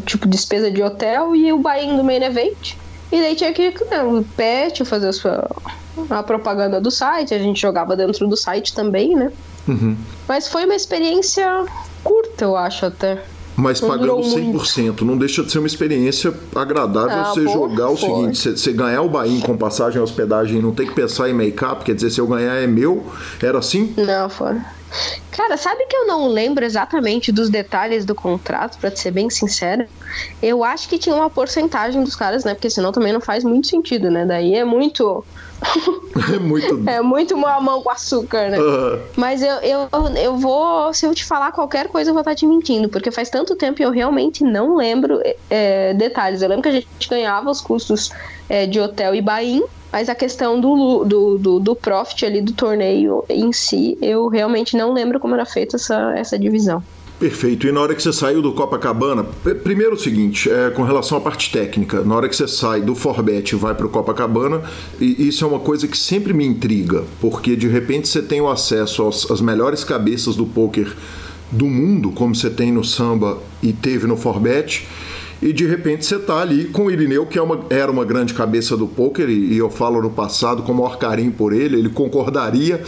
[0.06, 2.76] tipo despesa de hotel e o buy-in do main event.
[3.14, 5.48] E daí tinha que né, o pet, fazer a, sua,
[6.10, 9.32] a propaganda do site, a gente jogava dentro do site também, né?
[9.68, 9.96] Uhum.
[10.28, 11.64] Mas foi uma experiência
[12.04, 13.24] curta, eu acho até.
[13.56, 15.06] Mas não pagando 100%, muito.
[15.06, 19.04] não deixa de ser uma experiência agradável ah, você jogar o seguinte: você, você ganhar
[19.04, 22.20] o Bahia com passagem e hospedagem não tem que pensar em make-up, quer dizer, se
[22.20, 23.06] eu ganhar é meu,
[23.44, 23.94] era assim?
[23.96, 24.60] Não, foi.
[25.32, 29.88] Cara, sabe que eu não lembro exatamente dos detalhes do contrato, para ser bem sincera?
[30.42, 32.54] Eu acho que tinha uma porcentagem dos caras, né?
[32.54, 34.26] Porque senão também não faz muito sentido, né?
[34.26, 35.26] Daí é muito.
[36.34, 36.84] é muito.
[36.88, 38.60] é muito mamão com açúcar, né?
[38.60, 39.02] Uhum.
[39.16, 39.90] Mas eu, eu,
[40.22, 40.94] eu vou.
[40.94, 43.82] Se eu te falar qualquer coisa, eu vou estar te mentindo, porque faz tanto tempo
[43.82, 46.42] e eu realmente não lembro é, detalhes.
[46.42, 48.12] Eu lembro que a gente ganhava os custos
[48.48, 52.52] é, de hotel e bain mas a questão do, do, do, do, profit ali do
[52.52, 56.84] torneio em si, eu realmente não lembro como era feita essa, essa divisão.
[57.20, 57.68] Perfeito.
[57.68, 59.24] E na hora que você saiu do Copacabana,
[59.64, 62.96] primeiro o seguinte, é, com relação à parte técnica, na hora que você sai do
[62.96, 64.64] Forbet e vai para o Copacabana,
[65.00, 68.50] e isso é uma coisa que sempre me intriga, porque de repente você tem o
[68.50, 70.92] acesso às, melhores cabeças do poker
[71.52, 74.88] do mundo, como você tem no samba e teve no Forbet,
[75.44, 78.34] e de repente você tá ali com o Irineu, que é uma, era uma grande
[78.34, 81.78] cabeça do poker, e, e eu falo no passado com o maior carinho por ele,
[81.78, 82.82] ele concordaria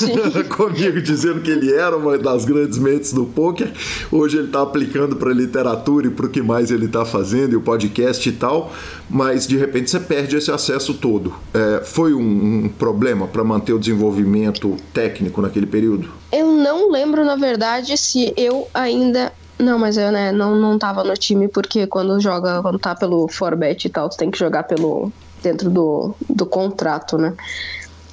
[0.56, 3.70] comigo dizendo que ele era uma das grandes mentes do poker.
[4.10, 7.56] Hoje ele está aplicando para literatura e para o que mais ele está fazendo, e
[7.56, 8.72] o podcast e tal,
[9.10, 11.34] mas de repente você perde esse acesso todo.
[11.52, 16.08] É, foi um, um problema para manter o desenvolvimento técnico naquele período?
[16.32, 21.02] Eu não lembro, na verdade, se eu ainda não, mas eu né, não, não tava
[21.02, 24.64] no time porque quando joga, quando tá pelo Forbet e tal, tu tem que jogar
[24.64, 27.34] pelo dentro do, do contrato, né?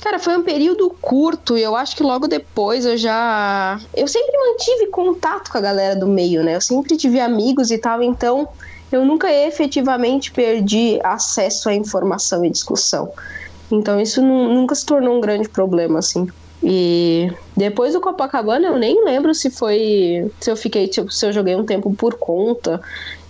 [0.01, 3.79] Cara, foi um período curto e eu acho que logo depois eu já.
[3.93, 6.55] Eu sempre mantive contato com a galera do meio, né?
[6.55, 8.47] Eu sempre tive amigos e tal, então
[8.91, 13.11] eu nunca efetivamente perdi acesso à informação e discussão.
[13.71, 16.27] Então isso nunca se tornou um grande problema, assim.
[16.67, 20.31] E depois do Copacabana eu nem lembro se foi.
[20.41, 22.81] Se eu fiquei, tipo, se eu joguei um tempo por conta.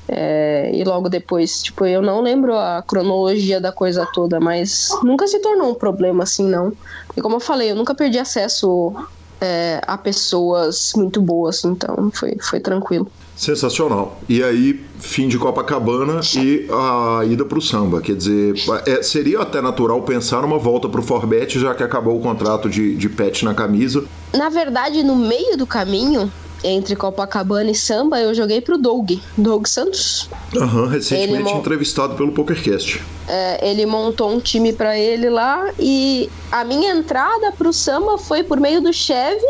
[0.08, 5.28] É, e logo depois, tipo, eu não lembro a cronologia da coisa toda, mas nunca
[5.28, 6.72] se tornou um problema assim, não.
[7.18, 8.94] E como eu falei, eu nunca perdi acesso
[9.42, 13.12] é, a pessoas muito boas, então foi, foi tranquilo.
[13.36, 14.20] Sensacional.
[14.30, 18.02] E aí, fim de Copacabana e a ida para o samba.
[18.02, 22.18] Quer dizer, é, seria até natural pensar numa volta para o Forbet, já que acabou
[22.18, 24.06] o contrato de, de pet na camisa.
[24.34, 26.32] Na verdade, no meio do caminho,
[26.64, 30.30] entre Copacabana e samba, eu joguei pro Doug, Doug Santos.
[30.56, 33.04] Aham, recentemente ele entrevistado pelo PokerCast.
[33.28, 38.44] É, ele montou um time para ele lá e a minha entrada pro samba foi
[38.44, 39.46] por meio do Chevy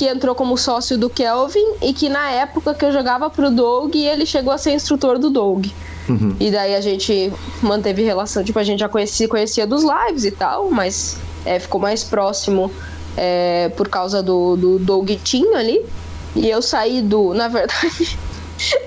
[0.00, 3.94] que entrou como sócio do Kelvin e que na época que eu jogava pro Doug,
[3.94, 5.66] ele chegou a ser instrutor do Doug.
[6.08, 6.34] Uhum.
[6.40, 10.30] E daí a gente manteve relação, tipo, a gente já conhecia, conhecia dos lives e
[10.30, 12.72] tal, mas é, ficou mais próximo
[13.14, 15.84] é, por causa do, do Doug Tinho ali.
[16.34, 17.34] E eu saí do.
[17.34, 18.18] Na verdade,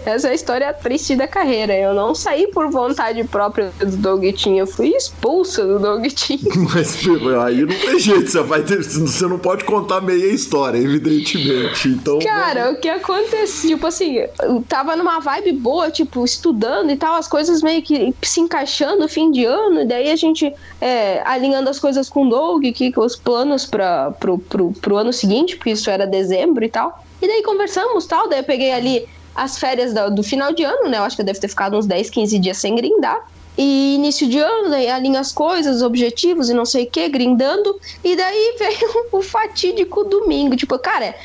[0.05, 1.73] essa é a história triste da carreira.
[1.73, 6.39] Eu não saí por vontade própria do Doguitinho, eu fui expulsa do Doguitinho.
[6.73, 6.97] Mas
[7.45, 11.89] aí não tem jeito, você, vai ter, você não pode contar meia história, evidentemente.
[11.89, 16.95] Então, Cara, o que aconteceu, tipo assim, eu tava numa vibe boa, tipo, estudando e
[16.95, 21.21] tal, as coisas meio que se encaixando fim de ano, e daí a gente é,
[21.25, 25.13] alinhando as coisas com o Doug, que, que os planos para pro, pro, pro ano
[25.13, 27.03] seguinte, porque isso era dezembro e tal.
[27.21, 30.89] E daí conversamos tal, daí eu peguei ali as férias do, do, final de ano,
[30.89, 30.97] né?
[30.97, 33.19] Eu acho que eu deve ter ficado uns 10, 15 dias sem grindar.
[33.57, 37.07] E início de ano, né, alinha as coisas, os objetivos e não sei o que,
[37.07, 37.79] grindando.
[38.03, 40.55] E daí veio o fatídico domingo.
[40.55, 41.15] Tipo, cara,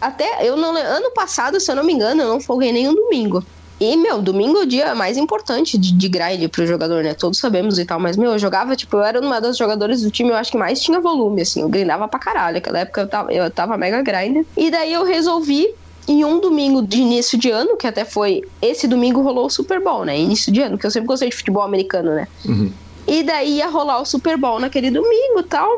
[0.00, 0.74] até eu não.
[0.76, 3.44] Ano passado, se eu não me engano, eu não folguei nenhum domingo.
[3.80, 7.12] E, meu, domingo é o dia mais importante de, de grind pro jogador, né?
[7.12, 7.98] Todos sabemos e tal.
[7.98, 10.56] Mas, meu, eu jogava, tipo, eu era uma das jogadoras do time, eu acho que
[10.56, 11.60] mais tinha volume, assim.
[11.60, 12.54] Eu grindava pra caralho.
[12.54, 14.46] Naquela época eu tava, eu tava mega grinder.
[14.56, 15.74] E daí eu resolvi
[16.06, 18.42] em um domingo de início de ano, que até foi.
[18.60, 20.18] Esse domingo rolou o Super Bowl, né?
[20.18, 22.28] Início de ano, que eu sempre gostei de futebol americano, né?
[22.44, 22.70] Uhum.
[23.06, 25.68] E daí ia rolar o Super Bowl naquele domingo e tal.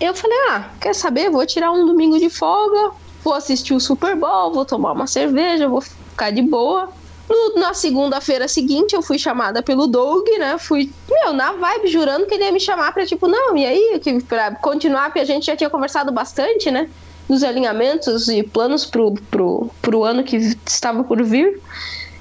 [0.00, 1.30] Eu falei, ah, quer saber?
[1.30, 2.90] Vou tirar um domingo de folga,
[3.22, 6.90] vou assistir o Super Bowl, vou tomar uma cerveja, vou ficar de boa.
[7.28, 10.58] No, na segunda-feira seguinte, eu fui chamada pelo Doug, né?
[10.58, 14.00] Fui, meu, na vibe, jurando que ele ia me chamar pra, tipo, não, e aí?
[14.00, 16.88] Que, pra continuar, porque a gente já tinha conversado bastante, né?
[17.28, 21.60] Dos alinhamentos e planos pro, pro, pro ano que estava por vir.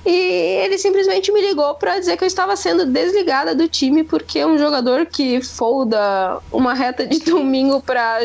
[0.05, 0.11] E
[0.63, 4.55] ele simplesmente me ligou para dizer que eu estava sendo desligada do time porque um
[4.55, 8.19] jogador que folda uma reta de domingo para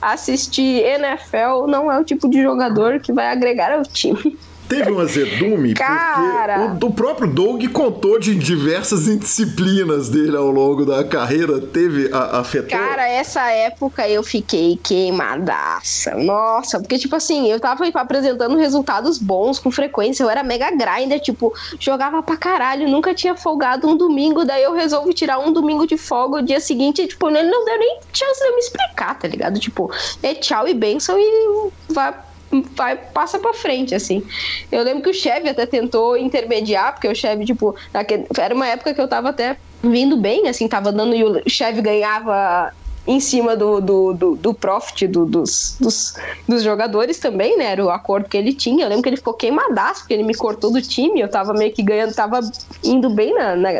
[0.00, 4.38] assistir NFL não é o tipo de jogador que vai agregar ao time.
[4.68, 6.70] Teve um azedume Cara.
[6.70, 11.60] porque o, o, próprio Doug contou de diversas indisciplinas dele ao longo da carreira.
[11.60, 12.78] Teve a, afetou?
[12.78, 16.14] Cara, essa época eu fiquei queimadaça.
[16.16, 20.22] Nossa, porque tipo assim, eu tava apresentando resultados bons com frequência.
[20.22, 24.44] Eu era mega grinder, tipo, jogava pra caralho, nunca tinha folgado um domingo.
[24.44, 27.06] Daí eu resolvi tirar um domingo de folga o dia seguinte.
[27.06, 29.60] tipo, ele não deu nem chance de eu me explicar, tá ligado?
[29.60, 29.90] Tipo,
[30.22, 32.25] é tchau e benção e vai
[32.74, 34.22] vai, passa pra frente, assim.
[34.70, 38.66] Eu lembro que o Chevy até tentou intermediar, porque o Chevy, tipo, naquele, era uma
[38.66, 42.72] época que eu tava até vindo bem, assim, tava dando e o Chevy ganhava
[43.06, 46.14] em cima do, do, do, do profit do, dos, dos,
[46.48, 47.66] dos, jogadores também, né?
[47.66, 48.84] Era o acordo que ele tinha.
[48.84, 51.20] Eu lembro que ele ficou queimadaço, porque ele me cortou do time.
[51.20, 52.40] Eu tava meio que ganhando, tava
[52.82, 53.70] indo bem na, na,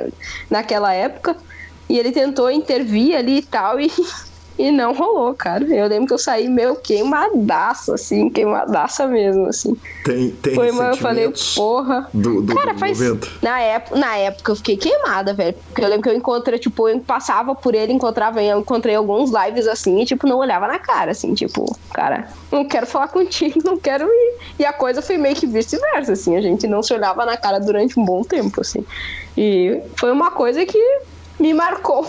[0.49, 1.37] naquela época.
[1.89, 3.91] E ele tentou intervir ali e tal, e
[4.59, 5.65] e não rolou, cara.
[5.65, 9.77] Eu lembro que eu saí meio queimadaço, assim, queimadaça mesmo, assim.
[10.05, 12.09] Tem, tem Foi, mas eu falei, porra.
[12.13, 12.99] Do, do, cara, do faz.
[13.43, 15.55] Na época, na época eu fiquei queimada, velho.
[15.69, 19.31] Porque eu lembro que eu encontrei, tipo, eu passava por ele, encontrava, eu encontrei alguns
[19.31, 23.61] lives assim, e, tipo, não olhava na cara, assim, tipo, cara, não quero falar contigo,
[23.65, 24.35] não quero ir.
[24.59, 26.37] E a coisa foi meio que vice-versa, assim.
[26.37, 28.85] A gente não se olhava na cara durante um bom tempo, assim.
[29.37, 30.79] E foi uma coisa que
[31.39, 32.07] me marcou.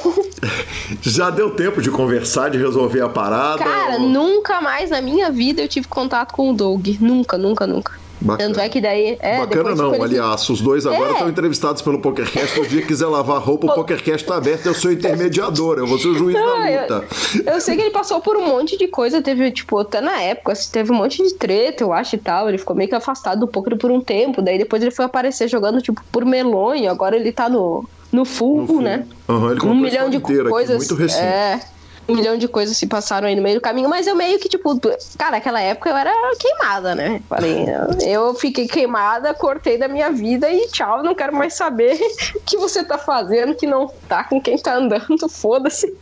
[1.01, 3.63] Já deu tempo de conversar, de resolver a parada?
[3.63, 4.01] Cara, ou...
[4.01, 6.87] nunca mais na minha vida eu tive contato com o Doug.
[6.99, 8.07] Nunca, nunca, nunca.
[8.19, 8.49] Bacana.
[8.49, 9.17] Tanto é que daí.
[9.19, 10.03] É, Bacana não, ele...
[10.03, 10.49] aliás.
[10.49, 11.13] Os dois agora é.
[11.13, 12.59] estão entrevistados pelo PokerCast.
[12.59, 14.65] O dia que quiser lavar roupa, o PokerCast está aberto.
[14.65, 17.05] Eu sou intermediador, eu vou ser o juiz não, da luta.
[17.45, 19.21] Eu, eu, sei que ele passou por um monte de coisa.
[19.21, 22.49] Teve, tipo, até na época, assim, teve um monte de treta, eu acho e tal.
[22.49, 24.41] Ele ficou meio que afastado do poker por um tempo.
[24.41, 26.89] Daí depois ele foi aparecer jogando, tipo, por melonho.
[26.89, 28.81] Agora ele tá no no full, no full.
[28.81, 29.05] né?
[29.27, 30.75] Uhum, ele um milhão de coisas.
[30.75, 31.23] Aqui, muito recente.
[31.23, 31.59] É,
[32.07, 34.47] um milhão de coisas se passaram aí no meio do caminho, mas eu meio que,
[34.47, 34.79] tipo,
[35.17, 37.21] cara, naquela época eu era queimada, né?
[37.27, 37.65] Falei,
[38.07, 41.99] eu fiquei queimada, cortei da minha vida e tchau, não quero mais saber
[42.35, 45.93] o que você tá fazendo, que não tá com quem tá andando, foda-se.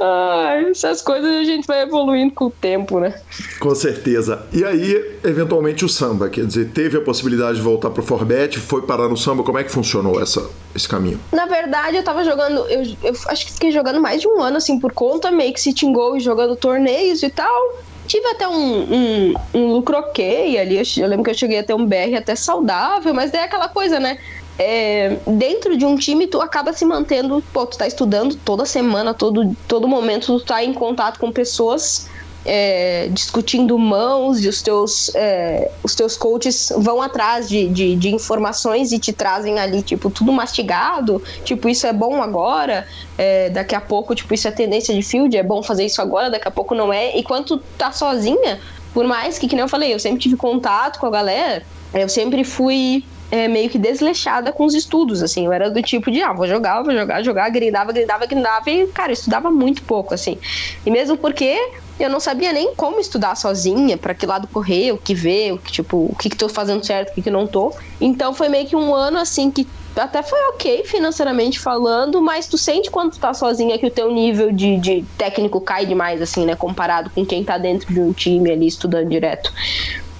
[0.00, 3.20] Ai, essas coisas a gente vai evoluindo com o tempo, né?
[3.58, 4.46] Com certeza.
[4.52, 8.82] E aí, eventualmente, o samba, quer dizer, teve a possibilidade de voltar pro Forbet, foi
[8.82, 11.20] parar no samba, como é que funcionou essa, esse caminho?
[11.32, 14.56] Na verdade, eu tava jogando, eu, eu acho que fiquei jogando mais de um ano,
[14.56, 17.78] assim, por conta, meio que sitting goal, jogando torneios e tal.
[18.06, 21.64] Tive até um, um, um lucro ok ali, eu, eu lembro que eu cheguei a
[21.64, 24.18] ter um BR até saudável, mas é aquela coisa, né?
[24.58, 29.14] É, dentro de um time tu acaba se mantendo, pô, tu tá estudando toda semana,
[29.14, 32.08] todo, todo momento tu tá em contato com pessoas
[32.44, 38.08] é, discutindo mãos e os teus, é, os teus coaches vão atrás de, de, de,
[38.14, 43.74] informações e te trazem ali, tipo, tudo mastigado, tipo, isso é bom agora, é, daqui
[43.74, 46.50] a pouco, tipo, isso é tendência de field, é bom fazer isso agora, daqui a
[46.50, 47.16] pouco não é.
[47.16, 48.58] E quando tu tá sozinha,
[48.94, 52.08] por mais que, que nem eu falei, eu sempre tive contato com a galera, eu
[52.08, 55.46] sempre fui é, meio que desleixada com os estudos, assim.
[55.46, 58.86] Eu era do tipo de, ah, vou jogar, vou jogar, jogar, grindava, grindava, grindava e,
[58.88, 60.38] cara, estudava muito pouco, assim.
[60.84, 61.58] E mesmo porque
[62.00, 65.58] eu não sabia nem como estudar sozinha, para que lado correr, o que ver, o
[65.58, 67.74] que, tipo, o que, que tô fazendo certo, o que, que não tô.
[68.00, 72.56] Então foi meio que um ano, assim, que até foi ok financeiramente falando, mas tu
[72.56, 76.46] sente quando tu tá sozinha que o teu nível de, de técnico cai demais, assim,
[76.46, 76.54] né?
[76.54, 79.52] Comparado com quem tá dentro de um time ali estudando direto.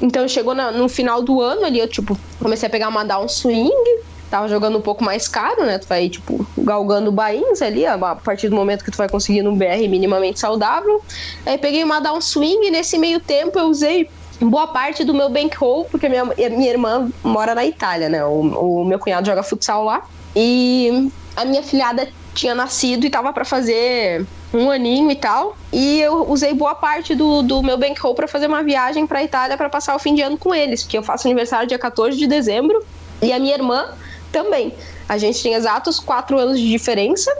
[0.01, 3.29] Então chegou na, no final do ano ali, eu tipo, comecei a pegar uma down
[3.29, 5.79] swing, tava jogando um pouco mais caro, né?
[5.79, 9.57] Tu vai, tipo, galgando bains ali, a partir do momento que tu vai conseguindo um
[9.57, 11.03] BR minimamente saudável.
[11.45, 14.09] Aí peguei uma down swing e nesse meio tempo eu usei
[14.41, 18.25] boa parte do meu bankroll, porque minha, minha irmã mora na Itália, né?
[18.25, 20.03] O, o meu cunhado joga futsal lá.
[20.37, 24.25] E a minha filhada tinha nascido e tava para fazer
[24.55, 25.57] um aninho e tal.
[25.73, 29.57] E eu usei boa parte do, do meu bankroll para fazer uma viagem pra Itália
[29.57, 32.27] para passar o fim de ano com eles, porque eu faço aniversário dia 14 de
[32.27, 32.83] dezembro.
[33.21, 33.87] E a minha irmã
[34.31, 34.73] também.
[35.09, 37.35] A gente tem exatos quatro anos de diferença,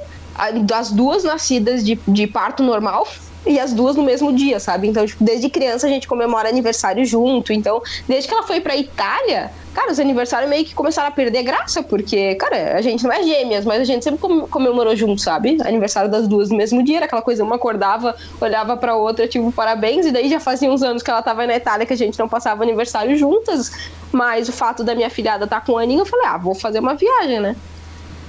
[0.63, 3.07] das duas nascidas de, de parto normal
[3.47, 4.89] e as duas no mesmo dia, sabe?
[4.89, 7.53] Então, tipo, desde criança a gente comemora aniversário junto.
[7.53, 11.43] Então, desde que ela foi pra Itália, cara, os aniversários meio que começaram a perder
[11.43, 15.57] graça, porque, cara, a gente não é gêmeas, mas a gente sempre comemorou junto, sabe?
[15.63, 19.51] Aniversário das duas no mesmo dia, era aquela coisa, uma acordava, olhava pra outra, tipo,
[19.53, 22.19] parabéns, e daí já fazia uns anos que ela tava na Itália que a gente
[22.19, 23.71] não passava aniversário juntas,
[24.13, 26.55] mas o fato da minha filhada estar tá com um aninho, eu falei, ah, vou
[26.55, 27.57] fazer uma viagem, né?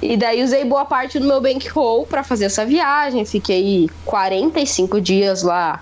[0.02, 3.26] E daí usei boa parte do meu bankroll para fazer essa viagem.
[3.26, 5.82] Fiquei 45 dias lá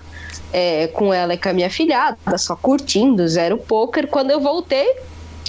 [0.52, 4.08] é, com ela e com a minha filhada, só curtindo, zero poker.
[4.08, 4.96] Quando eu voltei,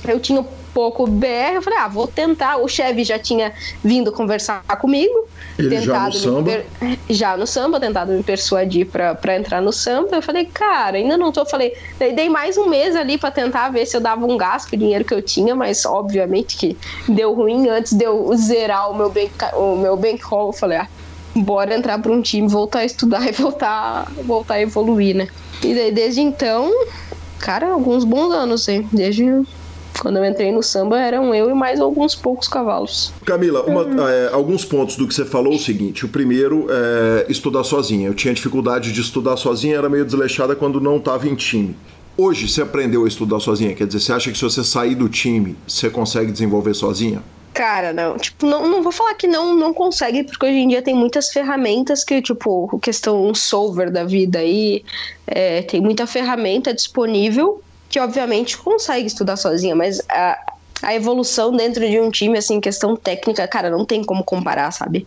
[0.08, 2.58] eu tinha pouco BR, eu falei, ah, vou tentar.
[2.58, 3.52] O chefe já tinha
[3.84, 5.28] vindo conversar comigo.
[5.58, 6.52] Ele já no samba?
[6.52, 6.98] Per...
[7.10, 10.16] Já no samba, tentado me persuadir pra, pra entrar no samba.
[10.16, 11.42] Eu falei, cara, ainda não tô.
[11.42, 14.38] Eu falei, daí dei mais um mês ali pra tentar ver se eu dava um
[14.38, 18.32] gasto com o dinheiro que eu tinha, mas obviamente que deu ruim antes de eu
[18.38, 20.48] zerar o meu, bank, o meu bankroll.
[20.48, 20.88] Eu falei, ah,
[21.36, 25.28] bora entrar pra um time, voltar a estudar e voltar, voltar a evoluir, né?
[25.62, 26.72] E daí desde então,
[27.38, 28.88] cara, alguns bons anos, hein?
[28.94, 29.26] Desde
[30.02, 33.14] quando eu entrei no samba, eram eu e mais alguns poucos cavalos.
[33.26, 34.08] Camila, uma, hum.
[34.08, 38.08] é, alguns pontos do que você falou o seguinte: o primeiro é estudar sozinha.
[38.08, 41.76] Eu tinha dificuldade de estudar sozinha, era meio desleixada quando não estava em time.
[42.18, 43.74] Hoje você aprendeu a estudar sozinha?
[43.74, 47.24] Quer dizer, você acha que se você sair do time, você consegue desenvolver sozinha?
[47.54, 48.18] Cara, não.
[48.18, 51.30] Tipo, não, não vou falar que não, não consegue, porque hoje em dia tem muitas
[51.30, 54.84] ferramentas que, tipo, questão um solver da vida aí,
[55.26, 60.38] é, tem muita ferramenta disponível que obviamente consegue estudar sozinha, mas a,
[60.84, 65.06] a evolução dentro de um time, assim, questão técnica, cara, não tem como comparar, sabe?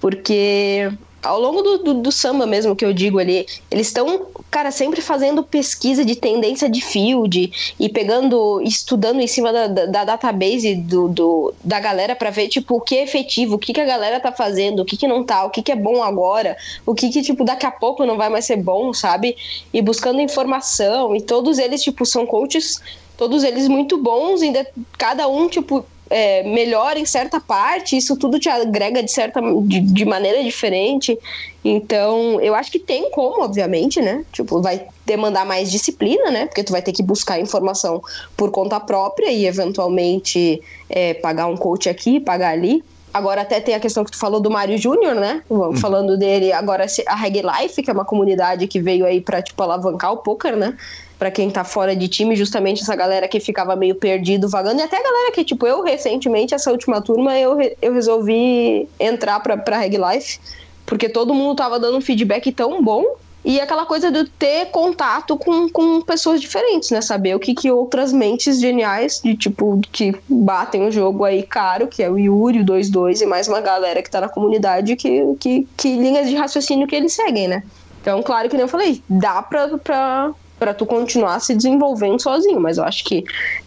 [0.00, 0.90] Porque
[1.22, 5.00] ao longo do, do, do, samba mesmo que eu digo ali, eles estão, cara, sempre
[5.00, 10.76] fazendo pesquisa de tendência de field e pegando, estudando em cima da, da, da database
[10.76, 13.84] do, do, da galera para ver, tipo, o que é efetivo, o que, que a
[13.84, 16.94] galera tá fazendo, o que, que não tá, o que, que é bom agora, o
[16.94, 19.36] que, que, tipo, daqui a pouco não vai mais ser bom, sabe?
[19.72, 22.80] E buscando informação, e todos eles, tipo, são coaches,
[23.16, 28.38] todos eles muito bons, ainda cada um, tipo, é, melhor em certa parte, isso tudo
[28.38, 31.18] te agrega de certa de, de, maneira diferente.
[31.64, 34.24] Então, eu acho que tem como, obviamente, né?
[34.32, 36.46] Tipo, vai demandar mais disciplina, né?
[36.46, 38.02] Porque tu vai ter que buscar informação
[38.36, 42.82] por conta própria e eventualmente é, pagar um coach aqui, pagar ali.
[43.12, 45.42] Agora até tem a questão que tu falou do Mário Júnior, né?
[45.50, 45.74] Hum.
[45.76, 49.62] Falando dele agora a Reg Life, que é uma comunidade que veio aí para tipo
[49.62, 50.76] alavancar o poker, né?
[51.18, 54.82] Para quem tá fora de time, justamente essa galera que ficava meio perdido, vagando, e
[54.82, 59.56] até a galera que, tipo, eu recentemente, essa última turma, eu, eu resolvi entrar pra,
[59.56, 60.38] pra Reg Life,
[60.86, 63.04] porque todo mundo tava dando um feedback tão bom,
[63.44, 67.00] e aquela coisa de ter contato com, com pessoas diferentes, né?
[67.00, 71.86] Saber o que, que outras mentes geniais, de tipo, que batem o jogo aí caro,
[71.86, 75.34] que é o Yuri, o 22 e mais uma galera que tá na comunidade, que,
[75.40, 77.62] que, que linhas de raciocínio que eles seguem, né?
[78.02, 82.60] Então, claro que nem eu falei, dá pra, pra, para tu continuar se desenvolvendo sozinho.
[82.60, 83.24] Mas eu acho que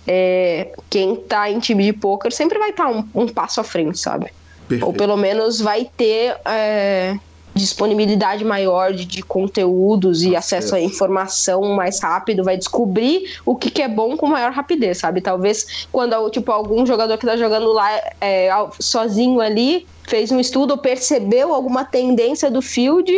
[0.08, 3.64] é, quem tá em time de poker sempre vai estar tá um, um, passo à
[3.64, 4.32] frente, sabe?
[4.68, 4.86] Perfeito.
[4.86, 7.18] Ou pelo menos vai ter é,
[7.54, 13.70] disponibilidade maior de, de conteúdos e acesso à informação mais rápido, vai descobrir o que,
[13.70, 15.22] que, é bom com maior rapidez, sabe?
[15.22, 18.50] Talvez quando tipo, algum jogador que tá jogando lá é,
[18.80, 23.12] sozinho ali fez um estudo ou percebeu alguma tendência do field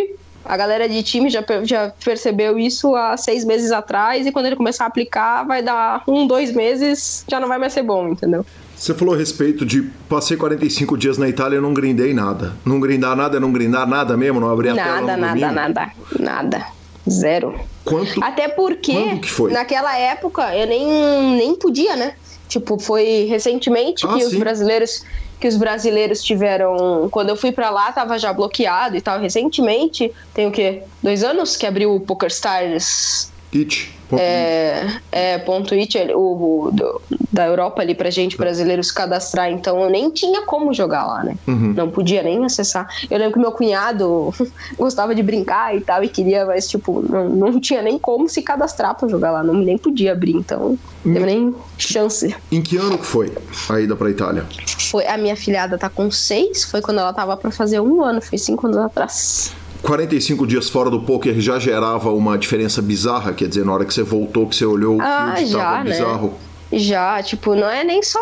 [0.46, 4.56] a galera de time já, já percebeu isso há seis meses atrás e quando ele
[4.56, 8.46] começar a aplicar, vai dar um, dois meses, já não vai mais ser bom, entendeu?
[8.76, 12.54] Você falou a respeito de passei 45 dias na Itália e não grindei nada.
[12.66, 14.40] Não grindar nada é não grindar nada mesmo?
[14.40, 16.66] Não abrir a nada, tela Nada, nada, nada, nada.
[17.10, 17.58] Zero.
[17.86, 18.22] Quanto?
[18.24, 22.16] Até porque naquela época eu nem, nem podia, né?
[22.48, 24.26] Tipo, foi recentemente ah, que sim.
[24.28, 25.04] os brasileiros
[25.40, 27.10] que os brasileiros tiveram.
[27.12, 29.20] Quando eu fui para lá, tava já bloqueado e tal.
[29.20, 30.84] Recentemente, tem o quê?
[31.02, 33.33] Dois anos que abriu o PokerStars.
[33.56, 33.94] It.
[34.20, 39.52] É, é, ponto it, o, o do, da Europa ali pra gente, brasileiros, cadastrar.
[39.52, 41.36] Então eu nem tinha como jogar lá, né?
[41.48, 41.74] Uhum.
[41.76, 42.88] Não podia nem acessar.
[43.10, 44.34] Eu lembro que meu cunhado
[44.78, 48.42] gostava de brincar e tal, e queria, mas tipo, não, não tinha nem como se
[48.42, 49.44] cadastrar pra jogar lá.
[49.44, 52.36] Não, nem podia abrir, então não teve nem chance.
[52.52, 53.32] Em que ano que foi
[53.70, 54.46] a ida pra Itália?
[54.92, 58.22] Foi, a minha filhada tá com seis, foi quando ela tava pra fazer um ano,
[58.22, 59.56] foi cinco anos atrás.
[59.84, 63.34] 45 dias fora do poker já gerava uma diferença bizarra?
[63.34, 65.84] Quer dizer, na hora que você voltou, que você olhou ah, o field, já, tava
[65.84, 65.92] né?
[65.92, 66.34] bizarro?
[66.72, 68.20] Já, tipo, não é nem só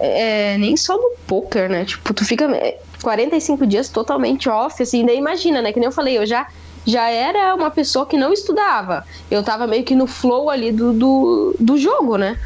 [0.00, 1.84] é, nem só no poker, né?
[1.84, 2.48] Tipo, tu fica
[3.00, 5.72] 45 é, dias totalmente off, assim, daí imagina, né?
[5.72, 6.48] Que nem eu falei, eu já
[6.84, 9.04] já era uma pessoa que não estudava.
[9.30, 12.38] Eu tava meio que no flow ali do, do, do jogo, né?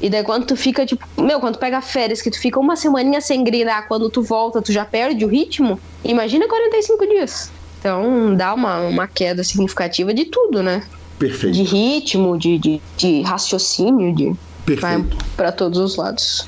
[0.00, 2.76] E daí quando tu fica, tipo, meu, quando tu pega férias, que tu fica uma
[2.76, 7.57] semaninha sem grinar, quando tu volta, tu já perde o ritmo, imagina 45 dias.
[7.78, 10.82] Então dá uma, uma queda significativa de tudo, né?
[11.18, 11.54] Perfeito.
[11.54, 14.32] De ritmo, de, de, de raciocínio, de.
[14.64, 15.16] Perfeito.
[15.36, 16.46] pra todos os lados.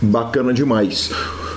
[0.00, 1.10] Bacana demais.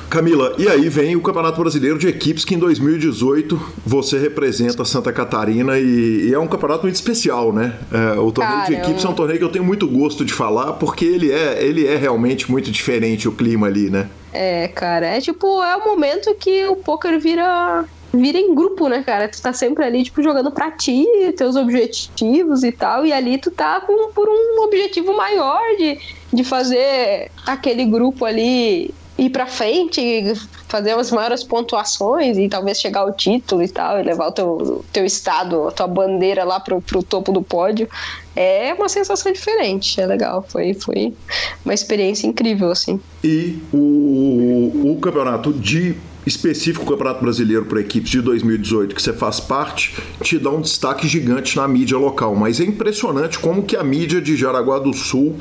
[0.09, 5.11] Camila, e aí vem o Campeonato Brasileiro de Equipes que em 2018 você representa Santa
[5.11, 7.73] Catarina e, e é um campeonato muito especial, né?
[7.91, 10.73] É, o torneio de equipes é um torneio que eu tenho muito gosto de falar
[10.73, 14.07] porque ele é, ele é realmente muito diferente o clima ali, né?
[14.32, 17.84] É, cara, é tipo, é o momento que o poker vira
[18.16, 19.28] vira em grupo, né, cara?
[19.28, 21.05] Tu tá sempre ali, tipo, jogando pra ti,
[21.38, 25.97] teus objetivos e tal, e ali tu tá com, por um objetivo maior de,
[26.34, 30.34] de fazer aquele grupo ali ir pra frente,
[30.68, 34.86] fazer as maiores pontuações e talvez chegar ao título e tal, e levar o teu,
[34.91, 37.88] teu estado, a tua bandeira lá pro, pro topo do pódio.
[38.36, 40.45] É uma sensação diferente, é legal.
[40.47, 41.13] Foi, foi
[41.63, 42.99] uma experiência incrível, assim.
[43.24, 45.95] E o, o campeonato de
[46.26, 51.07] específico Campeonato Brasileiro para equipes de 2018 que você faz parte te dá um destaque
[51.07, 55.38] gigante na mídia local, mas é impressionante como que a mídia de Jaraguá do Sul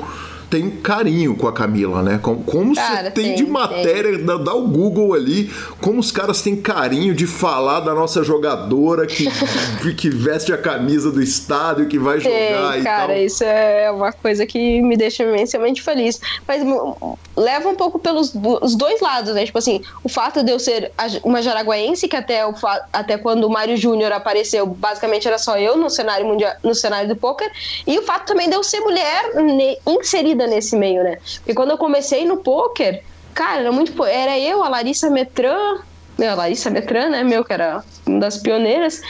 [0.49, 2.19] tem carinho com a Camila, né?
[2.21, 6.11] Como, como Cara, você tem, tem, de matéria, dá, dá o Google ali, como os
[6.11, 9.25] caras têm carinho de falar da nossa jogadora que,
[9.95, 12.35] que veste a camisa do estádio, que vai jogar
[12.73, 13.17] Tem, e cara, tal.
[13.17, 16.19] isso é uma coisa que me deixa imensamente feliz.
[16.47, 19.45] Mas hum, leva um pouco pelos os dois lados, né?
[19.45, 20.91] Tipo assim, o fato de eu ser
[21.23, 22.53] uma jaraguaense, que até, o
[22.91, 27.07] até quando o Mário Júnior apareceu, basicamente era só eu no cenário mundial, no cenário
[27.09, 27.49] do poker,
[27.85, 29.77] e o fato também de eu ser mulher ne-
[30.35, 31.17] inserida nesse meio, né?
[31.37, 34.03] Porque quando eu comecei no poker, cara, era muito.
[34.03, 35.79] Era eu, a Larissa Metran,
[36.17, 39.01] meu, a Larissa Metran, né, meu, que era uma das pioneiras.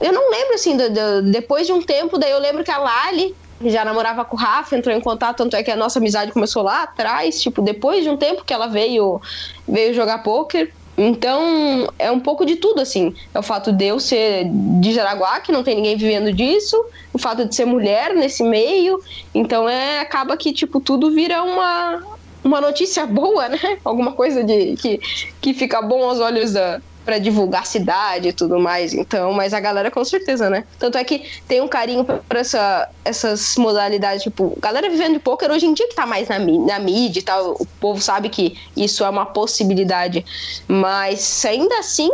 [0.00, 2.78] Eu não lembro, assim, do- do- depois de um tempo, daí eu lembro que a
[2.78, 6.30] Lali já namorava com o Rafa, entrou em contato, tanto é que a nossa amizade
[6.30, 9.20] começou lá atrás, tipo, depois de um tempo que ela veio,
[9.66, 10.72] veio jogar pôquer.
[10.98, 13.14] Então, é um pouco de tudo, assim.
[13.32, 16.76] É o fato de eu ser de Jaraguá, que não tem ninguém vivendo disso,
[17.12, 19.00] o fato de ser mulher nesse meio.
[19.32, 22.02] Então, é acaba que, tipo, tudo vira uma,
[22.42, 23.78] uma notícia boa, né?
[23.84, 25.00] Alguma coisa de que,
[25.40, 28.92] que fica bom aos olhos da para divulgar a cidade e tudo mais.
[28.92, 30.64] Então, mas a galera com certeza, né?
[30.78, 35.50] Tanto é que tem um carinho para essa, essas modalidades, tipo, galera vivendo de poker
[35.50, 38.58] hoje em dia que tá mais na, na mídia e tal, o povo sabe que
[38.76, 40.22] isso é uma possibilidade,
[40.68, 42.10] mas ainda assim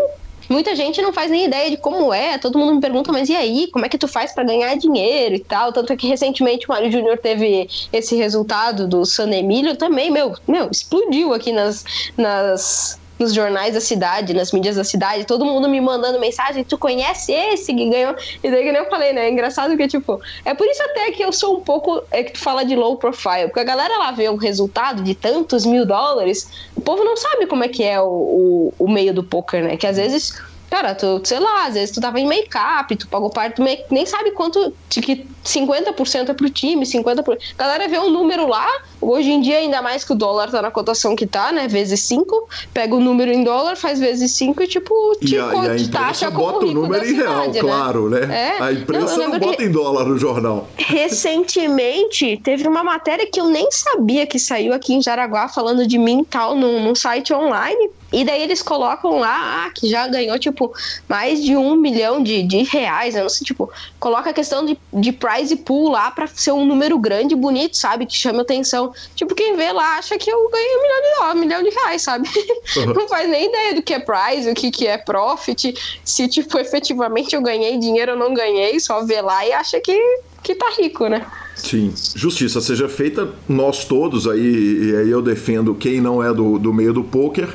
[0.46, 2.36] Muita gente não faz nem ideia de como é.
[2.36, 3.66] Todo mundo me pergunta, mas e aí?
[3.72, 5.72] Como é que tu faz para ganhar dinheiro e tal?
[5.72, 10.34] Tanto é que recentemente o Mário Júnior teve esse resultado do San Emílio também, meu,
[10.46, 11.82] meu, explodiu aqui nas,
[12.16, 16.76] nas, nos jornais da cidade, nas mídias da cidade, todo mundo me mandando mensagem, tu
[16.76, 18.14] conhece esse que ganhou?
[18.42, 19.26] E daí que nem eu falei, né?
[19.26, 22.32] É engraçado que, tipo, é por isso até que eu sou um pouco, é que
[22.32, 25.86] tu fala de low profile, porque a galera lá vê o resultado de tantos mil
[25.86, 29.62] dólares, o povo não sabe como é que é o, o, o meio do poker,
[29.62, 29.76] né?
[29.76, 30.34] Que às vezes
[30.74, 33.84] Cara, tu, sei lá, às vezes tu tava em make-up, tu pagou parte do make
[33.92, 37.38] nem sabe quanto, de que 50% é pro time, 50%.
[37.56, 38.66] A galera vê um número lá,
[39.00, 41.68] hoje em dia, ainda mais que o dólar tá na cotação que tá, né?
[41.68, 45.54] Vezes 5, pega o número em dólar, faz vezes 5 e, tipo, te, E a,
[45.54, 47.60] e a imprensa como bota o número em real, cidade, né?
[47.60, 48.56] claro, né?
[48.58, 48.60] É.
[48.60, 50.66] A imprensa Não, não, bota em dólar no jornal.
[50.76, 55.98] Recentemente, teve uma matéria que eu nem sabia que saiu aqui em Jaraguá falando de
[55.98, 57.90] mim e tal, num, num site online.
[58.14, 60.72] E daí eles colocam lá ah, que já ganhou, tipo,
[61.08, 63.16] mais de um milhão de, de reais.
[63.16, 66.64] Eu não sei, tipo, coloca a questão de, de prize pool lá pra ser um
[66.64, 68.06] número grande, bonito, sabe?
[68.06, 68.92] Que chama atenção.
[69.16, 71.70] Tipo, quem vê lá acha que eu ganhei um milhão de, ó, um milhão de
[71.70, 72.28] reais, sabe?
[72.94, 76.56] não faz nem ideia do que é prize, o que, que é profit, se, tipo,
[76.58, 79.98] efetivamente eu ganhei dinheiro ou não ganhei, só vê lá e acha que,
[80.40, 81.26] que tá rico, né?
[81.56, 86.58] Sim, justiça seja feita, nós todos aí, e aí eu defendo quem não é do,
[86.58, 87.48] do meio do poker.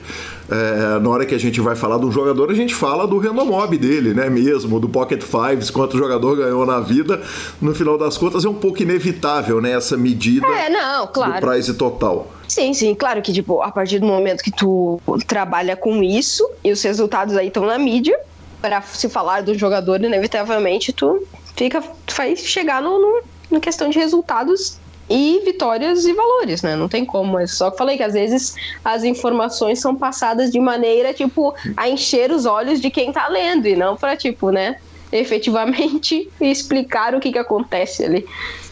[0.51, 3.17] É, na hora que a gente vai falar de um jogador, a gente fala do
[3.17, 4.29] randomob dele, né?
[4.29, 7.21] Mesmo, do Pocket Fives, quanto o jogador ganhou na vida.
[7.61, 9.71] No final das contas, é um pouco inevitável, né?
[9.71, 11.45] Essa medida É, não, do claro.
[11.45, 12.31] prize total.
[12.47, 16.71] Sim, sim, claro que, tipo, a partir do momento que tu trabalha com isso e
[16.71, 18.19] os resultados aí estão na mídia,
[18.61, 21.23] para se falar do jogador, inevitavelmente tu
[21.55, 23.21] fica, tu vai chegar no, no,
[23.51, 24.77] na questão de resultados
[25.09, 26.75] e vitórias e valores, né?
[26.75, 27.39] Não tem como.
[27.39, 31.89] É só que falei que às vezes as informações são passadas de maneira, tipo, a
[31.89, 34.77] encher os olhos de quem tá lendo e não pra, tipo, né?
[35.11, 38.25] Efetivamente explicar o que que acontece ali.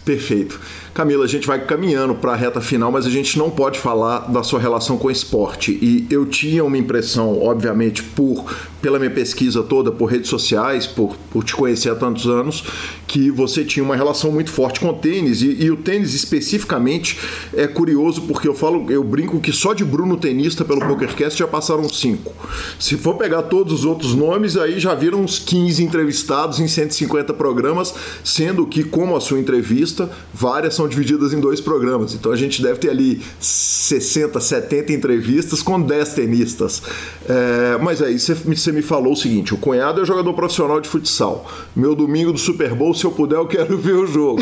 [0.05, 0.61] Perfeito.
[0.97, 4.31] Camila, a gente vai caminhando para a reta final, mas a gente não pode falar
[4.31, 5.77] da sua relação com o esporte.
[5.79, 8.43] E eu tinha uma impressão, obviamente, por
[8.81, 12.63] pela minha pesquisa toda, por redes sociais, por, por te conhecer há tantos anos,
[13.07, 15.41] que você tinha uma relação muito forte com o tênis.
[15.41, 17.19] E, e o tênis especificamente
[17.53, 21.47] é curioso porque eu falo, eu brinco que só de Bruno Tenista pelo PokerCast já
[21.47, 22.33] passaram cinco.
[22.79, 27.33] Se for pegar todos os outros nomes, aí já viram uns 15 entrevistados em 150
[27.33, 27.93] programas,
[28.23, 32.13] sendo que, como a sua entrevista, várias são divididas em dois programas.
[32.13, 36.81] Então a gente deve ter ali 60, 70 entrevistas com 10 tenistas.
[37.27, 41.45] É, mas aí você me falou o seguinte: o cunhado é jogador profissional de futsal.
[41.75, 44.41] Meu domingo do Super Bowl, se eu puder, eu quero ver o jogo.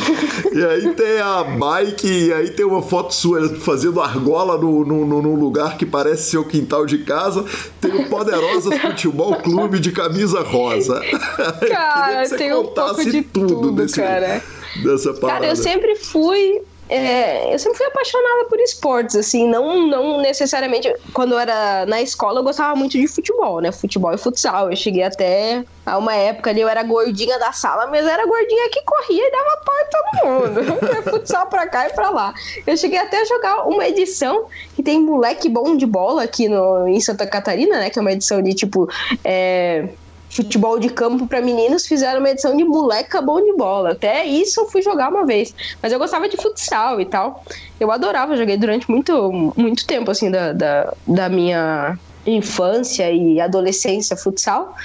[0.53, 5.05] e aí tem a bike, e aí tem uma foto sua fazendo argola no, no,
[5.05, 7.45] no, no lugar que parece seu quintal de casa.
[7.81, 11.01] Tem o Poderosas Futebol Clube de camisa rosa.
[11.67, 14.41] Cara, tem um pouco de tudo, tudo desse, cara.
[14.83, 15.41] Dessa parada.
[15.41, 20.93] Cara, eu sempre fui é, eu sempre fui apaixonada por esportes, assim, não, não necessariamente.
[21.13, 23.71] Quando eu era na escola, eu gostava muito de futebol, né?
[23.71, 24.69] Futebol e futsal.
[24.69, 28.69] Eu cheguei até a uma época ali, eu era gordinha da sala, mas era gordinha
[28.69, 30.79] que corria e dava pau em todo mundo.
[31.09, 32.33] futsal pra cá e pra lá.
[32.67, 34.45] Eu cheguei até a jogar uma edição
[34.75, 37.89] que tem moleque bom de bola aqui no, em Santa Catarina, né?
[37.89, 38.87] Que é uma edição de tipo.
[39.23, 39.89] É,
[40.35, 43.91] futebol de campo para meninos, fizeram uma edição de moleca bom de bola.
[43.91, 45.55] Até isso eu fui jogar uma vez.
[45.81, 47.43] Mas eu gostava de futsal e tal.
[47.79, 54.17] Eu adorava, joguei durante muito, muito tempo, assim, da, da, da minha infância e adolescência
[54.17, 54.75] futsal.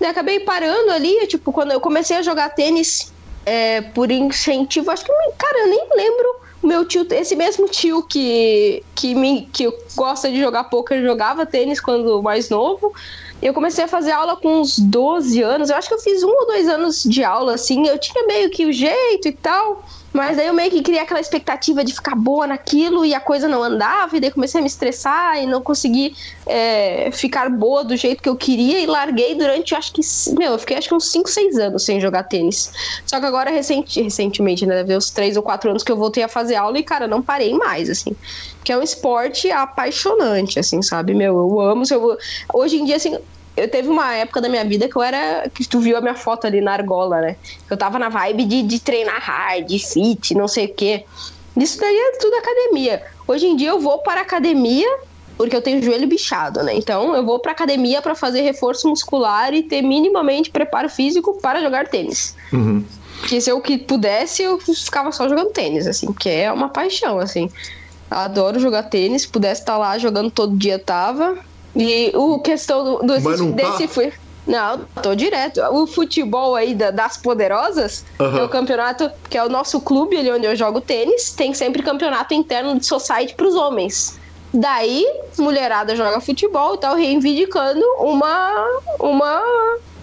[0.00, 3.12] E acabei parando ali, tipo, quando eu comecei a jogar tênis
[3.44, 8.82] é, por incentivo, acho que, cara, eu nem lembro meu tio, esse mesmo tio que,
[8.94, 12.92] que, me, que gosta de jogar poker, jogava tênis quando mais novo.
[13.40, 15.68] Eu comecei a fazer aula com uns 12 anos.
[15.68, 17.88] Eu acho que eu fiz um ou dois anos de aula, assim.
[17.88, 19.82] Eu tinha meio que o jeito e tal.
[20.12, 23.48] Mas daí eu meio que criei aquela expectativa de ficar boa naquilo e a coisa
[23.48, 26.14] não andava, e daí comecei a me estressar e não consegui
[26.46, 30.02] é, ficar boa do jeito que eu queria e larguei durante, acho que,
[30.38, 32.72] meu, eu fiquei acho que uns 5, 6 anos sem jogar tênis.
[33.06, 36.22] Só que agora, recenti, recentemente, né, deve uns 3 ou 4 anos que eu voltei
[36.22, 38.14] a fazer aula e, cara, não parei mais, assim.
[38.62, 41.14] Que é um esporte apaixonante, assim, sabe?
[41.14, 41.84] Meu, eu amo.
[41.90, 42.16] Eu,
[42.52, 43.18] hoje em dia, assim,
[43.62, 45.48] eu teve uma época da minha vida que eu era.
[45.48, 47.36] que tu viu a minha foto ali na argola, né?
[47.70, 51.04] Eu tava na vibe de, de treinar hard, fit, não sei o quê.
[51.56, 53.02] Isso daí é tudo academia.
[53.26, 54.88] Hoje em dia eu vou para academia
[55.36, 56.74] porque eu tenho o joelho bichado, né?
[56.74, 61.60] Então eu vou para academia para fazer reforço muscular e ter minimamente preparo físico para
[61.60, 62.34] jogar tênis.
[62.52, 62.84] Uhum.
[63.28, 67.18] Que se eu que pudesse, eu ficava só jogando tênis, assim, porque é uma paixão,
[67.18, 67.48] assim.
[68.10, 71.38] adoro jogar tênis, pudesse estar lá jogando todo dia, tava.
[71.74, 73.88] E o questão do, do desse tá?
[73.88, 74.12] foi.
[74.46, 75.60] Não, tô direto.
[75.70, 80.16] O futebol aí da, das poderosas, que é o campeonato, que é o nosso clube
[80.16, 84.18] ali onde eu jogo tênis, tem sempre campeonato interno de society pros homens.
[84.52, 85.06] Daí,
[85.38, 88.66] mulherada joga futebol e tal, reivindicando uma,
[88.98, 89.42] uma,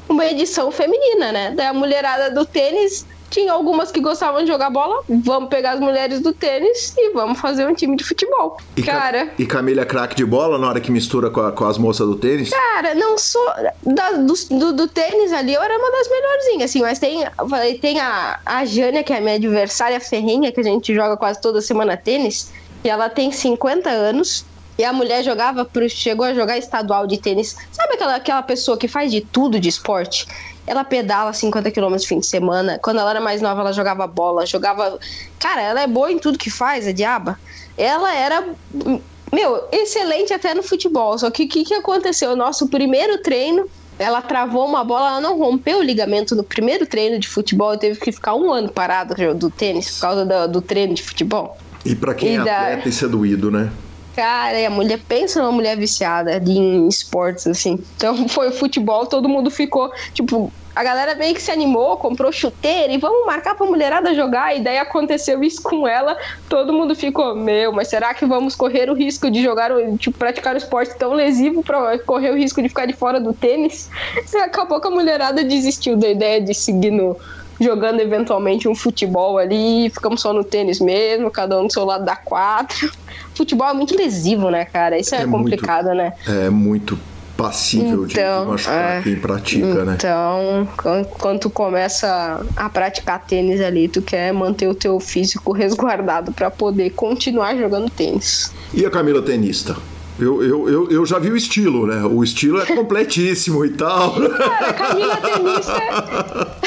[0.07, 1.53] uma edição feminina, né?
[1.55, 5.01] Daí a mulherada do tênis tinha algumas que gostavam de jogar bola.
[5.07, 8.57] Vamos pegar as mulheres do tênis e vamos fazer um time de futebol.
[8.75, 9.33] E, Ca- Cara.
[9.37, 12.07] e Camila é craque de bola na hora que mistura com, a- com as moças
[12.07, 12.49] do tênis?
[12.49, 13.45] Cara, não sou.
[13.83, 17.23] da- do, do, do tênis ali, eu era uma das melhorzinhas, assim, mas tem,
[17.79, 21.39] tem a, a Jânia, que é a minha adversária ferrenha, que a gente joga quase
[21.41, 22.51] toda semana tênis,
[22.83, 24.45] e ela tem 50 anos.
[24.77, 27.53] E a mulher jogava, pro, chegou a jogar estadual de tênis.
[27.69, 30.25] Sabe aquela, aquela pessoa que faz de tudo de esporte?
[30.69, 32.77] Ela pedala 50 km no fim de semana.
[32.81, 34.99] Quando ela era mais nova, ela jogava bola, jogava.
[35.39, 37.39] Cara, ela é boa em tudo que faz, a diaba.
[37.75, 38.43] Ela era
[39.31, 41.17] meu, excelente até no futebol.
[41.17, 42.35] Só que o que, que aconteceu?
[42.35, 43.67] Nosso primeiro treino,
[43.97, 47.75] ela travou uma bola, ela não rompeu o ligamento no primeiro treino de futebol.
[47.77, 51.57] Teve que ficar um ano parado do tênis por causa do, do treino de futebol.
[51.85, 53.71] E pra quem E é da- atleta, isso é doído, né?
[54.19, 57.79] Cara, e a mulher pensa numa mulher viciada de, em esportes, assim.
[57.95, 62.29] Então foi o futebol, todo mundo ficou, tipo, a galera meio que se animou, comprou
[62.29, 64.53] chuteira e vamos marcar pra mulherada jogar.
[64.57, 66.17] E daí aconteceu isso com ela,
[66.49, 70.17] todo mundo ficou, meu, mas será que vamos correr o risco de jogar, o- tipo,
[70.17, 73.89] praticar um esporte tão lesivo pra correr o risco de ficar de fora do tênis?
[74.33, 77.15] E acabou que a mulherada desistiu da ideia de seguir no.
[77.59, 82.05] Jogando eventualmente um futebol ali, ficamos só no tênis mesmo, cada um do seu lado
[82.05, 82.75] da quadra.
[83.35, 84.97] Futebol é muito lesivo, né, cara?
[84.97, 85.43] Isso é, É muito.
[85.51, 86.13] complicado, né?
[86.27, 86.97] É muito
[87.37, 89.01] passível de- de, Então, machucar é.
[89.01, 89.93] quem pratica, né?
[89.97, 95.51] Então, quan- quando tu começa a praticar tênis ali, tu quer manter o teu físico
[95.53, 98.51] resguardado pra poder continuar jogando tênis.
[98.73, 99.75] E a Camila tenista?
[100.19, 102.03] Eu, eu, eu, eu já vi o estilo, né?
[102.03, 104.15] O estilo é completíssimo e tal.
[104.19, 106.57] Cara, a Camila tenista.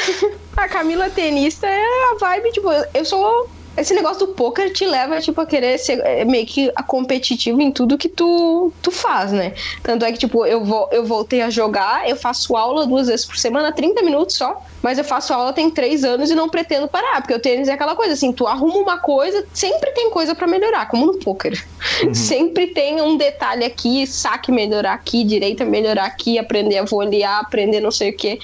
[0.55, 5.19] A Camila tenista é a vibe, tipo, eu sou esse negócio do poker te leva,
[5.19, 9.53] tipo, a querer ser é, meio que competitivo em tudo que tu, tu faz, né?
[9.81, 13.25] Tanto é que, tipo, eu, vou, eu voltei a jogar, eu faço aula duas vezes
[13.25, 16.87] por semana, 30 minutos só, mas eu faço aula tem três anos e não pretendo
[16.87, 20.35] parar, porque o tênis é aquela coisa, assim, tu arruma uma coisa, sempre tem coisa
[20.35, 21.65] para melhorar, como no poker.
[22.03, 22.13] Uhum.
[22.13, 27.79] sempre tem um detalhe aqui, saque melhorar aqui, direita melhorar aqui, aprender a volear, aprender
[27.79, 28.37] não sei o quê.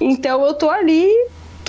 [0.00, 1.06] Então eu tô ali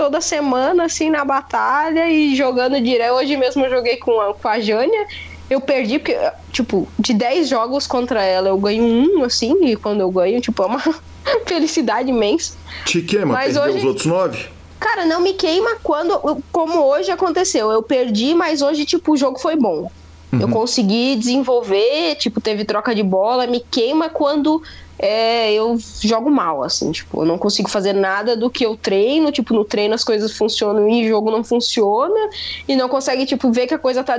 [0.02, 3.14] toda semana, assim, na batalha e jogando direto.
[3.14, 5.06] Hoje mesmo eu joguei com a, com a Jânia.
[5.48, 6.18] Eu perdi, porque,
[6.52, 10.64] tipo, de 10 jogos contra ela, eu ganho um, assim, e quando eu ganho, tipo,
[10.64, 10.82] é uma
[11.46, 12.58] felicidade imensa.
[12.84, 13.78] Te queima, mas perdeu hoje...
[13.78, 14.50] os outros 9?
[14.80, 17.70] Cara, não me queima quando, como hoje aconteceu.
[17.70, 19.92] Eu perdi, mas hoje, tipo, o jogo foi bom.
[20.34, 20.42] Uhum.
[20.42, 23.46] Eu consegui desenvolver, tipo, teve troca de bola.
[23.46, 24.64] Me queima quando
[25.04, 29.32] é, eu jogo mal, assim, tipo, eu não consigo fazer nada do que eu treino,
[29.32, 32.30] tipo, no treino as coisas funcionam e o jogo não funciona,
[32.68, 34.18] e não consegue, tipo, ver que a coisa tá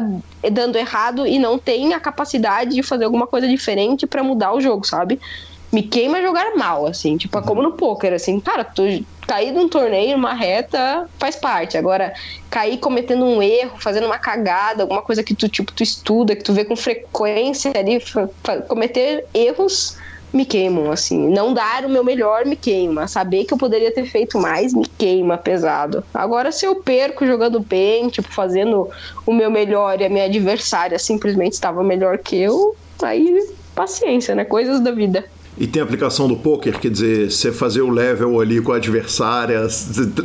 [0.51, 4.61] dando errado e não tem a capacidade de fazer alguma coisa diferente para mudar o
[4.61, 5.21] jogo, sabe?
[5.73, 8.83] Me queima jogar mal, assim, tipo, é como no poker, assim, cara, tu
[9.25, 11.79] cair num torneio, uma reta, faz parte.
[11.79, 12.13] Agora,
[12.51, 16.43] cair cometendo um erro, fazendo uma cagada, alguma coisa que tu, tipo, tu estuda, que
[16.43, 18.03] tu vê com frequência ali,
[18.67, 19.97] cometer erros
[20.33, 21.29] me queimam, assim.
[21.29, 23.07] Não dar o meu melhor me queima.
[23.07, 26.03] Saber que eu poderia ter feito mais me queima pesado.
[26.15, 28.89] Agora, se eu perco jogando bem, tipo, fazendo
[29.27, 33.39] o meu melhor e a minha adversária simplesmente estava melhor que eu, aí
[33.75, 34.45] paciência, né?
[34.45, 35.25] Coisas da vida.
[35.59, 39.67] E tem aplicação do poker, quer dizer, você fazer o level ali com a adversária,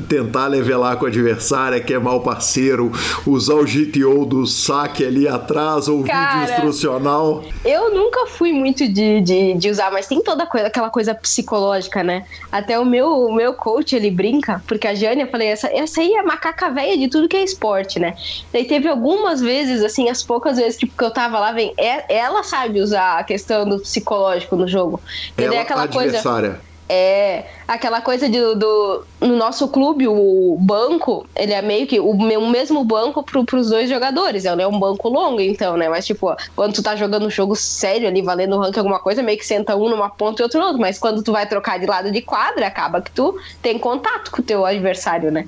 [0.07, 2.91] tentar levelar com a adversária, queimar o parceiro,
[3.25, 7.43] usar o GTO do saque ali atrás, ou o vídeo instrucional.
[7.65, 12.03] Eu nunca fui muito de, de, de, usar, mas tem toda coisa, aquela coisa psicológica,
[12.03, 12.25] né?
[12.49, 15.99] Até o meu, o meu coach, ele brinca, porque a Jane, eu falei, essa, essa
[15.99, 18.15] aí é a macaca velha de tudo que é esporte, né?
[18.53, 22.15] Daí teve algumas vezes, assim, as poucas vezes, tipo, que eu tava lá, vem, é,
[22.15, 25.01] ela sabe usar a questão do psicológico no jogo.
[25.38, 26.49] E Ela, aquela adversária.
[26.49, 26.68] coisa.
[26.89, 29.03] É, aquela coisa de, do.
[29.20, 33.70] No nosso clube, o banco, ele é meio que o, o mesmo banco pro, pros
[33.70, 34.45] dois jogadores.
[34.45, 35.89] É um banco longo, então, né?
[35.89, 39.22] Mas, tipo, quando tu tá jogando um jogo sério ali, valendo o ranking alguma coisa,
[39.22, 40.80] meio que senta um numa ponta e outro no outro.
[40.80, 44.41] Mas quando tu vai trocar de lado de quadra, acaba que tu tem contato com
[44.41, 45.45] o teu adversário, né?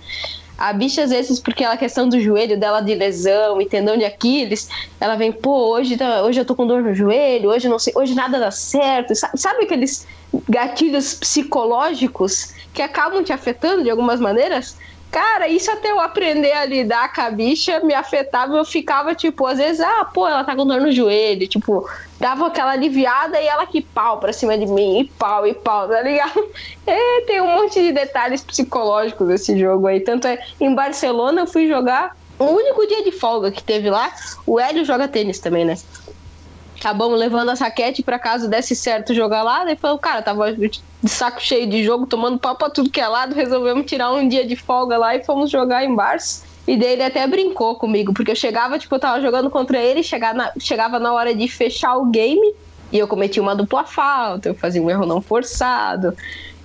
[0.60, 4.04] A bicha, às vezes, porque ela questão do joelho dela de lesão e tendão de
[4.04, 4.68] Aquiles,
[5.00, 7.94] ela vem, pô, hoje, tá, hoje eu tô com dor no joelho, hoje não sei,
[7.96, 9.16] hoje nada dá certo.
[9.16, 10.06] Sabe, sabe aqueles
[10.50, 14.76] gatilhos psicológicos que acabam te afetando de algumas maneiras?
[15.12, 18.56] Cara, isso até eu aprender a lidar com a bicha me afetava.
[18.56, 21.48] Eu ficava, tipo, às vezes, ah, pô, ela tá com dor no joelho.
[21.48, 21.90] Tipo,
[22.20, 25.88] dava aquela aliviada e ela que pau pra cima de mim, e pau, e pau,
[25.88, 26.40] tá ligado?
[26.86, 30.00] É, tem um monte de detalhes psicológicos desse jogo aí.
[30.00, 32.18] Tanto é, em Barcelona eu fui jogar.
[32.40, 34.12] O único dia de folga que teve lá,
[34.48, 35.76] o Hélio joga tênis também, né?
[36.80, 39.66] acabamos levando a raquete para casa desse certo jogar lá.
[39.66, 40.46] Daí falou, cara, tava
[41.02, 43.34] de saco cheio de jogo, tomando pau pra tudo que é lado.
[43.36, 46.44] Resolvemos tirar um dia de folga lá e fomos jogar em Bars.
[46.68, 50.04] E daí ele até brincou comigo, porque eu chegava, tipo, eu tava jogando contra ele,
[50.04, 52.54] chegava na, chegava na hora de fechar o game
[52.92, 56.16] e eu cometi uma dupla falta, eu fazia um erro não forçado.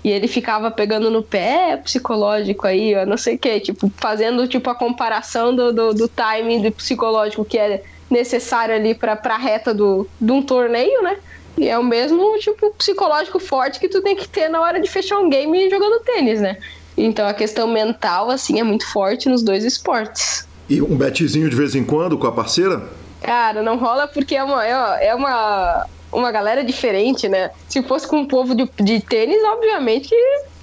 [0.03, 4.47] E ele ficava pegando no pé psicológico aí, eu não sei o que, tipo, fazendo
[4.47, 9.39] tipo a comparação do, do, do timing do psicológico que é necessário ali para a
[9.39, 11.17] reta do, de um torneio, né?
[11.57, 14.91] E é o mesmo tipo psicológico forte que tu tem que ter na hora de
[14.91, 16.57] fechar um game jogando tênis, né?
[16.97, 20.47] Então a questão mental, assim, é muito forte nos dois esportes.
[20.69, 22.83] E um betezinho de vez em quando com a parceira?
[23.23, 27.51] Cara, não rola porque é uma, é, é uma, uma galera diferente, né?
[27.69, 30.15] Se fosse com um povo de, de tênis, obviamente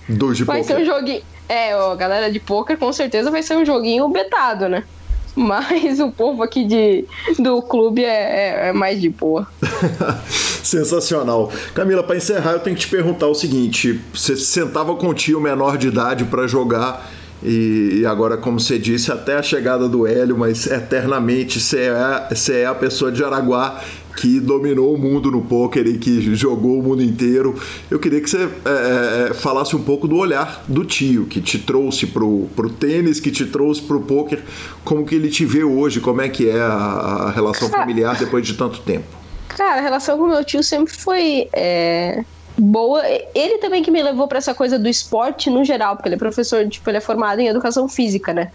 [0.08, 0.76] Dois de vai poker.
[0.76, 1.22] ser um joguinho.
[1.48, 4.84] É, a galera de poker com certeza vai ser um joguinho betado, né?
[5.36, 7.06] Mas o povo aqui de,
[7.40, 9.48] do clube é, é, é mais de boa.
[10.64, 11.52] Sensacional.
[11.74, 15.40] Camila, para encerrar, eu tenho que te perguntar o seguinte: você sentava com o tio
[15.40, 17.10] menor de idade para jogar
[17.44, 22.60] e, agora, como você disse, até a chegada do Hélio, mas eternamente você é, você
[22.60, 23.82] é a pessoa de Araguá
[24.22, 27.60] que dominou o mundo no poker e que jogou o mundo inteiro.
[27.90, 31.58] Eu queria que você é, é, falasse um pouco do olhar do tio, que te
[31.58, 34.44] trouxe pro, pro tênis, que te trouxe pro poker,
[34.86, 38.46] como que ele te vê hoje, como é que é a, a relação familiar depois
[38.46, 39.08] de tanto tempo.
[39.48, 42.24] Cara, a relação com meu tio sempre foi é,
[42.56, 43.02] boa.
[43.34, 46.20] Ele também que me levou para essa coisa do esporte no geral, porque ele é
[46.20, 48.52] professor, tipo, ele é formado em educação física, né?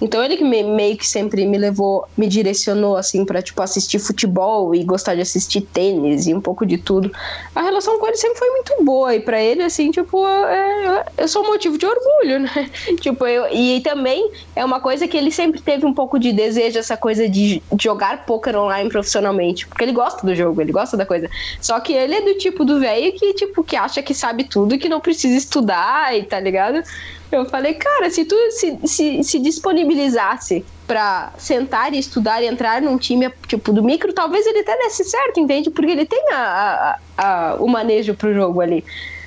[0.00, 3.98] Então ele que me, meio que sempre me levou, me direcionou assim para tipo assistir
[3.98, 7.10] futebol e gostar de assistir tênis e um pouco de tudo.
[7.54, 11.28] A relação com ele sempre foi muito boa e para ele assim, tipo, é, eu
[11.28, 12.70] sou motivo de orgulho, né?
[13.00, 16.78] tipo, eu e também é uma coisa que ele sempre teve um pouco de desejo
[16.78, 21.06] essa coisa de jogar poker online profissionalmente, porque ele gosta do jogo, ele gosta da
[21.06, 21.30] coisa.
[21.60, 24.74] Só que ele é do tipo do velho que tipo que acha que sabe tudo
[24.74, 26.82] e que não precisa estudar e tá ligado?
[27.30, 32.80] Eu falei, cara, se tu se, se, se disponibilizasse para sentar e estudar e entrar
[32.80, 35.70] num time tipo do micro, talvez ele até desse certo, entende?
[35.70, 38.84] Porque ele tem a, a, a, o manejo pro jogo ali.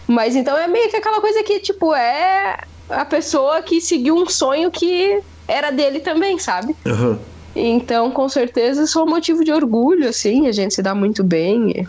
[0.07, 2.57] Mas então é meio que aquela coisa que, tipo, é
[2.89, 6.75] a pessoa que seguiu um sonho que era dele também, sabe?
[6.85, 7.19] Uhum.
[7.55, 11.87] Então, com certeza, sou motivo de orgulho, assim, a gente se dá muito bem.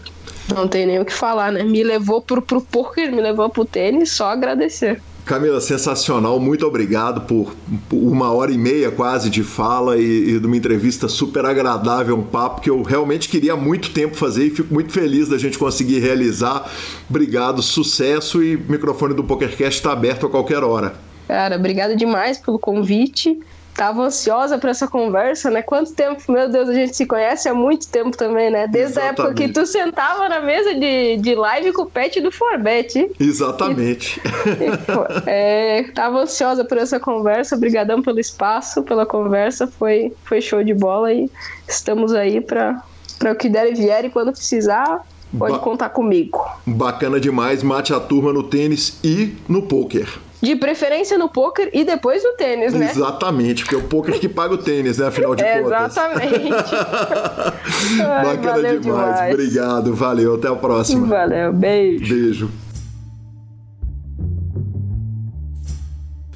[0.54, 1.62] Não tem nem o que falar, né?
[1.62, 5.00] Me levou pro, pro poker, me levou pro tênis, só agradecer.
[5.30, 6.40] Camila, sensacional.
[6.40, 7.54] Muito obrigado por
[7.92, 12.60] uma hora e meia quase de fala e, de uma entrevista super agradável, um papo
[12.60, 16.00] que eu realmente queria há muito tempo fazer e fico muito feliz da gente conseguir
[16.00, 16.68] realizar.
[17.08, 20.94] Obrigado, sucesso e o microfone do PokerCast está aberto a qualquer hora.
[21.28, 23.38] Cara, obrigado demais pelo convite
[23.80, 25.62] tava ansiosa para essa conversa, né?
[25.62, 28.66] Quanto tempo, meu Deus, a gente se conhece há muito tempo também, né?
[28.66, 29.20] Desde Exatamente.
[29.20, 33.10] a época que tu sentava na mesa de, de live com o pet do Forbet.
[33.18, 34.20] Exatamente.
[34.20, 40.62] E, é, tava ansiosa por essa conversa, obrigadão pelo espaço, pela conversa, foi, foi show
[40.62, 41.30] de bola e
[41.66, 42.84] estamos aí para
[43.32, 45.06] o que der e vier e quando precisar,
[45.38, 46.38] pode ba contar comigo.
[46.66, 50.20] Bacana demais, mate a turma no tênis e no poker.
[50.42, 52.90] De preferência no poker e depois no tênis, né?
[52.90, 55.08] Exatamente, porque é o poker que paga o tênis, né?
[55.08, 55.96] Afinal de contas.
[55.96, 56.50] Exatamente.
[57.98, 58.80] Bacana demais.
[58.80, 59.34] demais.
[59.34, 60.34] Obrigado, valeu.
[60.36, 61.06] Até a próxima.
[61.06, 62.14] Valeu, beijo.
[62.14, 62.50] Beijo.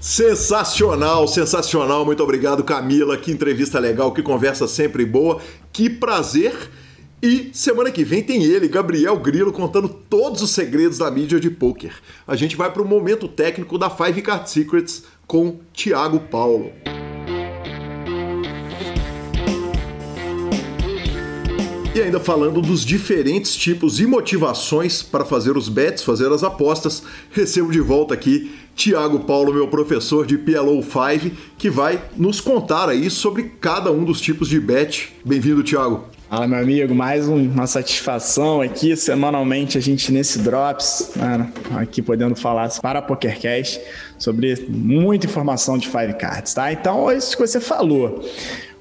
[0.05, 2.05] Sensacional, sensacional.
[2.05, 3.17] Muito obrigado, Camila.
[3.17, 5.41] Que entrevista legal, que conversa sempre boa.
[5.73, 6.55] Que prazer
[7.25, 11.49] e semana que vem tem ele, Gabriel Grilo, contando todos os segredos da mídia de
[11.49, 11.95] poker.
[12.27, 16.71] A gente vai para o momento técnico da Five Card Secrets com Thiago Paulo.
[21.95, 27.05] E ainda falando dos diferentes tipos e motivações para fazer os bets, fazer as apostas,
[27.31, 32.91] recebo de volta aqui Tiago Paulo, meu professor de PLO 5, que vai nos contar
[32.91, 35.15] aí sobre cada um dos tipos de bet.
[35.25, 36.13] Bem-vindo, Tiago.
[36.29, 42.35] Fala, meu amigo, mais uma satisfação aqui semanalmente a gente nesse Drops, mano, aqui podendo
[42.35, 43.81] falar para a PokerCast
[44.19, 46.73] sobre muita informação de Five Cards, tá?
[46.73, 48.25] Então, é isso que você falou.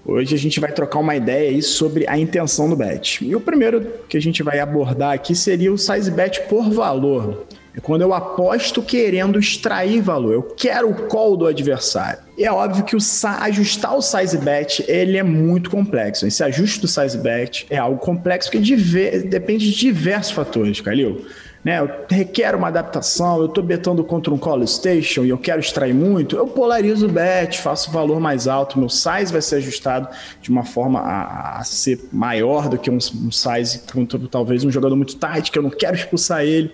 [0.06, 3.24] Hoje a gente vai trocar uma ideia aí sobre a intenção do bet.
[3.24, 7.46] E o primeiro que a gente vai abordar aqui seria o size bet por valor.
[7.76, 10.34] É quando eu aposto querendo extrair valor.
[10.34, 12.23] Eu quero o call do adversário.
[12.36, 13.00] E é óbvio que o
[13.42, 16.26] ajustar o size bet ele é muito complexo.
[16.26, 18.76] Esse ajuste do size bet é algo complexo porque
[19.20, 21.26] depende de diversos fatores, Calil.
[21.64, 25.62] Né, eu requer uma adaptação, eu estou betando contra um call station e eu quero
[25.62, 30.10] extrair muito, eu polarizo o bet, faço valor mais alto, meu size vai ser ajustado
[30.42, 34.72] de uma forma a, a ser maior do que um, um size contra talvez um
[34.72, 36.70] jogador muito tight, que eu não quero expulsar ele.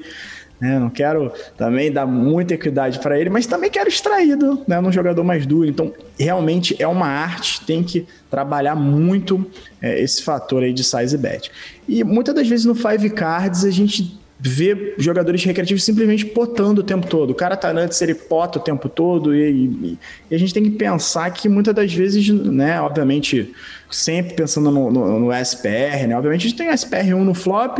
[0.60, 0.78] Né?
[0.78, 5.24] Não quero também dar muita equidade para ele, mas também quero extraído né, num jogador
[5.24, 5.68] mais duro.
[5.68, 9.46] Então, realmente é uma arte, tem que trabalhar muito
[9.82, 11.50] é, esse fator aí de size bet.
[11.88, 16.84] E muitas das vezes no Five Cards a gente vê jogadores recreativos simplesmente potando o
[16.84, 17.32] tempo todo.
[17.32, 19.98] O cara tá antes, ele pota o tempo todo e, e,
[20.32, 23.54] e, a gente tem que pensar que muitas das vezes, né, obviamente,
[23.92, 27.80] sempre pensando no, no, no SPR, né, obviamente a gente tem SPR1 no flop,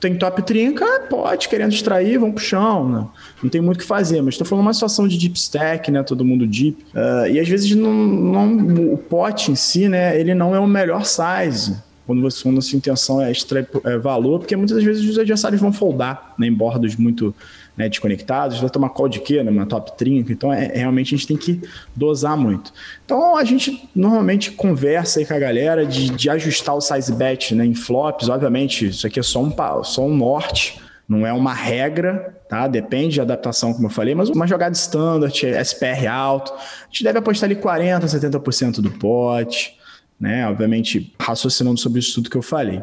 [0.00, 3.06] tem top trinca, pode, querendo extrair, vão pro chão, né?
[3.42, 6.02] não tem muito o que fazer, mas estou falando uma situação de deep stack, né,
[6.02, 10.34] todo mundo deep, uh, e às vezes não, não, o pot em si, né, ele
[10.34, 11.76] não é o melhor size,
[12.10, 15.60] quando, você, quando a sua intenção é extrair é, valor, porque muitas vezes os adversários
[15.60, 17.32] vão foldar né, em bordos muito
[17.76, 19.44] né, desconectados, vai tomar call de quê?
[19.44, 21.60] Numa top 30, então é, realmente a gente tem que
[21.94, 22.72] dosar muito.
[23.04, 27.54] Então a gente normalmente conversa aí com a galera de, de ajustar o size bet
[27.54, 29.54] né, em flops, obviamente isso aqui é só um,
[29.84, 32.66] só um norte, não é uma regra, tá?
[32.66, 37.20] Depende de adaptação, como eu falei, mas uma jogada standard, SPR alto, a gente deve
[37.20, 39.78] apostar ali 40%, 70% do pote
[40.20, 40.46] né?
[40.46, 42.82] Obviamente, raciocinando sobre isso tudo que eu falei.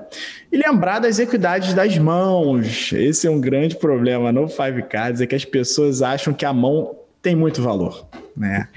[0.51, 2.91] E lembrar das equidades das mãos.
[2.91, 6.51] Esse é um grande problema no Five Cards, é que as pessoas acham que a
[6.51, 8.67] mão tem muito valor, né?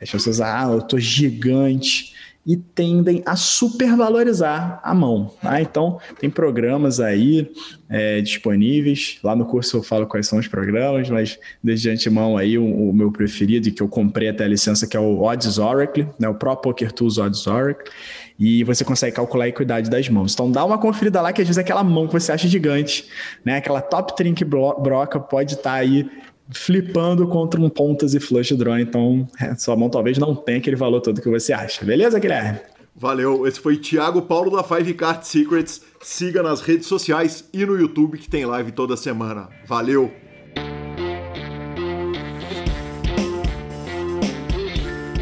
[0.00, 2.11] As pessoas, ah, eu tô gigante
[2.44, 5.32] e tendem a supervalorizar a mão.
[5.40, 5.60] Tá?
[5.60, 7.52] Então, tem programas aí
[7.88, 9.18] é, disponíveis.
[9.22, 12.92] Lá no curso eu falo quais são os programas, mas desde antemão aí o, o
[12.92, 16.28] meu preferido que eu comprei até a licença, que é o Odds Oracle, né?
[16.28, 17.90] o Pro Poker Tools Odds Oracle.
[18.38, 20.32] E você consegue calcular a equidade das mãos.
[20.32, 23.06] Então dá uma conferida lá que às vezes aquela mão que você acha gigante,
[23.44, 23.58] né?
[23.58, 26.10] Aquela top trink broca pode estar tá aí
[26.54, 30.76] flipando contra um pontas e flush draw, então é, sua mão talvez não tenha aquele
[30.76, 31.84] valor todo que você acha.
[31.84, 32.60] Beleza, Guilherme?
[32.94, 35.80] Valeu, esse foi Thiago Paulo da Five Card Secrets.
[36.02, 39.48] Siga nas redes sociais e no YouTube que tem live toda semana.
[39.66, 40.12] Valeu!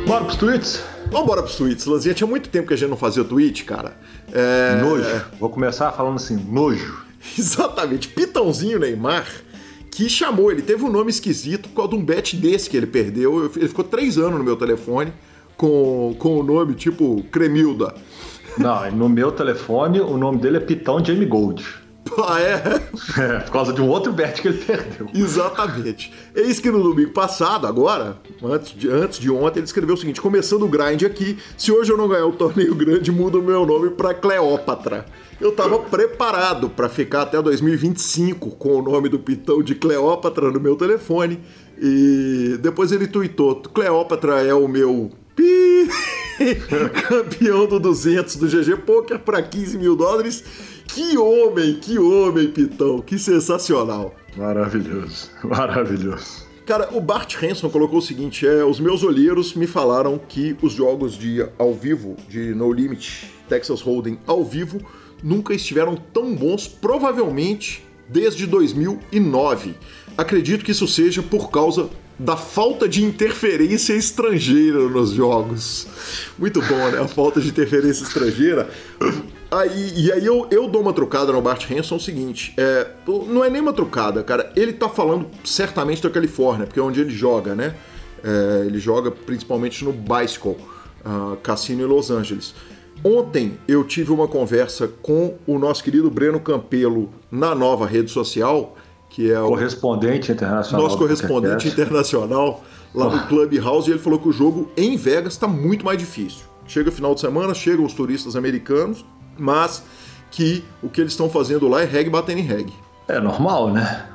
[0.06, 0.82] Bora pros tweets?
[1.06, 1.86] Vamos embora pros tweets.
[1.86, 3.96] Lanzinha, tinha muito tempo que a gente não fazia tweet, cara.
[4.32, 4.80] É...
[4.82, 5.24] Nojo.
[5.38, 7.04] Vou começar falando assim, nojo.
[7.38, 8.08] Exatamente.
[8.08, 9.26] Pitãozinho Neymar
[9.91, 12.86] que chamou, ele teve um nome esquisito por causa de um bet desse que ele
[12.86, 13.51] perdeu.
[13.57, 15.12] Ele ficou três anos no meu telefone
[15.57, 17.95] com, com o nome tipo Cremilda.
[18.57, 21.64] Não, no meu telefone o nome dele é Pitão Jamie Gold.
[22.26, 22.54] Ah, é?
[23.18, 25.08] É, por causa de um outro bet que ele perdeu.
[25.14, 26.12] Exatamente.
[26.34, 30.20] Eis que no domingo passado, agora, antes de, antes de ontem, ele escreveu o seguinte:
[30.20, 33.64] começando o grind aqui, se hoje eu não ganhar o torneio grande, muda o meu
[33.64, 35.06] nome para Cleópatra.
[35.40, 40.61] Eu tava preparado para ficar até 2025 com o nome do pitão de Cleópatra no
[40.61, 41.40] meu telefone.
[41.80, 45.88] E depois ele tweetou: Cleópatra é o meu pi
[47.08, 50.44] campeão do 200 do GG Poker para 15 mil dólares.
[50.95, 54.14] Que homem, que homem, Pitão, que sensacional.
[54.36, 56.49] Maravilhoso, maravilhoso.
[56.66, 60.72] Cara, o Bart Hanson colocou o seguinte: é, os meus olheiros me falaram que os
[60.72, 64.80] jogos de ao vivo, de No Limit, Texas Hold'em ao vivo,
[65.22, 69.74] nunca estiveram tão bons, provavelmente desde 2009.
[70.16, 71.88] Acredito que isso seja por causa
[72.18, 75.86] da falta de interferência estrangeira nos jogos.
[76.38, 77.01] Muito bom, né?
[77.01, 78.68] A falta de interferência estrangeira.
[79.51, 82.86] Aí, e aí eu, eu dou uma trucada no Bart Hanson o seguinte: é,
[83.26, 84.53] não é nem uma trucada, cara.
[84.55, 87.74] Ele tá falando certamente da Califórnia, porque é onde ele joga, né?
[88.22, 90.57] É, ele joga principalmente no Bicycle,
[91.05, 92.55] uh, Cassino em Los Angeles.
[93.03, 98.76] Ontem eu tive uma conversa com o nosso querido Breno Campelo na nova rede social,
[99.09, 100.82] que é o correspondente internacional.
[100.82, 102.62] Nosso correspondente internacional
[102.94, 106.44] lá no Clubhouse, e ele falou que o jogo em Vegas está muito mais difícil.
[106.66, 109.05] Chega final de semana, chegam os turistas americanos,
[109.41, 109.82] mas
[110.30, 112.74] que o que eles estão fazendo lá é reggae batendo em reggae.
[113.09, 114.07] É normal, né?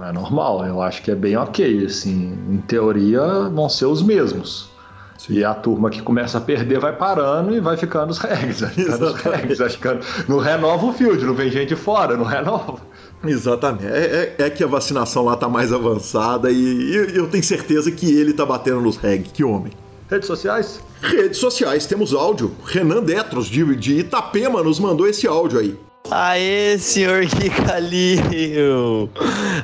[0.00, 4.68] É normal, eu acho que é bem ok, assim, em teoria vão ser os mesmos.
[5.16, 5.34] Sim.
[5.34, 8.70] E a turma que começa a perder vai parando e vai ficando os regs, vai
[8.70, 10.04] ficando os regs, vai ficando...
[10.28, 12.80] Não renova o field, não vem gente fora, não renova.
[13.24, 13.86] Exatamente.
[13.86, 17.90] É, é, é, que a vacinação lá tá mais avançada e, e, eu tenho certeza
[17.90, 19.24] que ele tá batendo nos reg.
[19.30, 19.72] Que homem.
[20.10, 20.80] Redes sociais?
[21.00, 22.52] Redes sociais, temos áudio.
[22.64, 25.78] Renan Detros, de, de Itapema, nos mandou esse áudio aí.
[26.10, 29.08] Aê, senhor Kikalinho!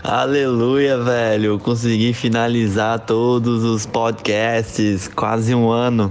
[0.03, 1.59] Aleluia, velho!
[1.59, 6.11] Consegui finalizar todos os podcasts, quase um ano.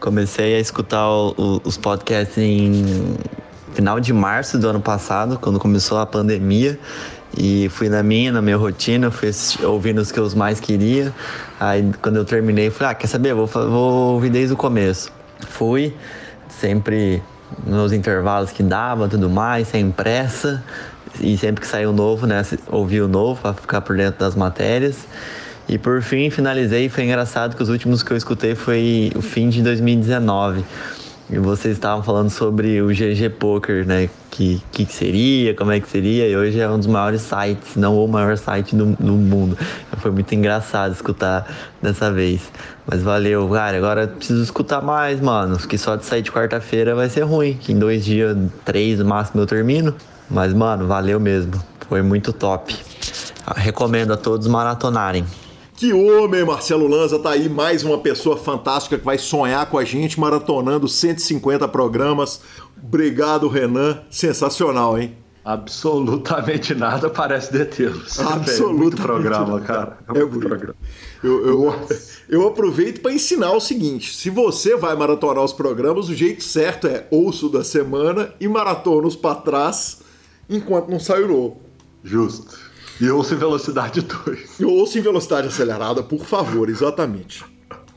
[0.00, 3.16] Comecei a escutar o, o, os podcasts em
[3.72, 6.76] final de março do ano passado, quando começou a pandemia.
[7.36, 9.30] E fui na minha, na minha rotina, fui
[9.64, 11.12] ouvindo os que eu mais queria.
[11.58, 13.34] Aí quando eu terminei, falei, ah, quer saber?
[13.34, 15.12] Vou, vou ouvir desde o começo.
[15.48, 15.94] Fui,
[16.48, 17.22] sempre
[17.64, 20.62] nos intervalos que dava, tudo mais, sem pressa.
[21.20, 25.06] E sempre que saiu novo, né, ouvi o novo para ficar por dentro das matérias.
[25.68, 26.88] E por fim, finalizei.
[26.88, 30.64] Foi engraçado que os últimos que eu escutei foi o fim de 2019.
[31.32, 34.10] E vocês estavam falando sobre o GG Poker, né?
[34.32, 38.04] Que, que seria, como é que seria, e hoje é um dos maiores sites, não
[38.04, 39.56] o maior site do, do mundo.
[39.98, 41.46] Foi muito engraçado escutar
[41.80, 42.50] dessa vez.
[42.84, 43.76] Mas valeu, cara.
[43.76, 45.56] Agora preciso escutar mais, mano.
[45.56, 47.54] Que só de sair de quarta-feira vai ser ruim.
[47.54, 49.94] Que em dois dias, três no máximo eu termino.
[50.28, 51.62] Mas, mano, valeu mesmo.
[51.88, 52.74] Foi muito top.
[53.56, 55.24] Recomendo a todos maratonarem.
[55.80, 59.82] Que homem, Marcelo Lanza, tá aí mais uma pessoa fantástica que vai sonhar com a
[59.82, 62.42] gente maratonando 150 programas.
[62.76, 64.02] Obrigado, Renan.
[64.10, 65.16] Sensacional, hein?
[65.42, 68.20] Absolutamente nada parece detê-los.
[68.20, 69.00] Absolutamente.
[69.00, 69.98] É programa, cara.
[70.14, 70.76] É, é muito programa.
[71.24, 71.74] Eu, eu,
[72.28, 76.88] eu aproveito para ensinar o seguinte: se você vai maratonar os programas, o jeito certo
[76.88, 80.02] é ouço da semana e maratona os para trás
[80.46, 81.60] enquanto não sai o novo.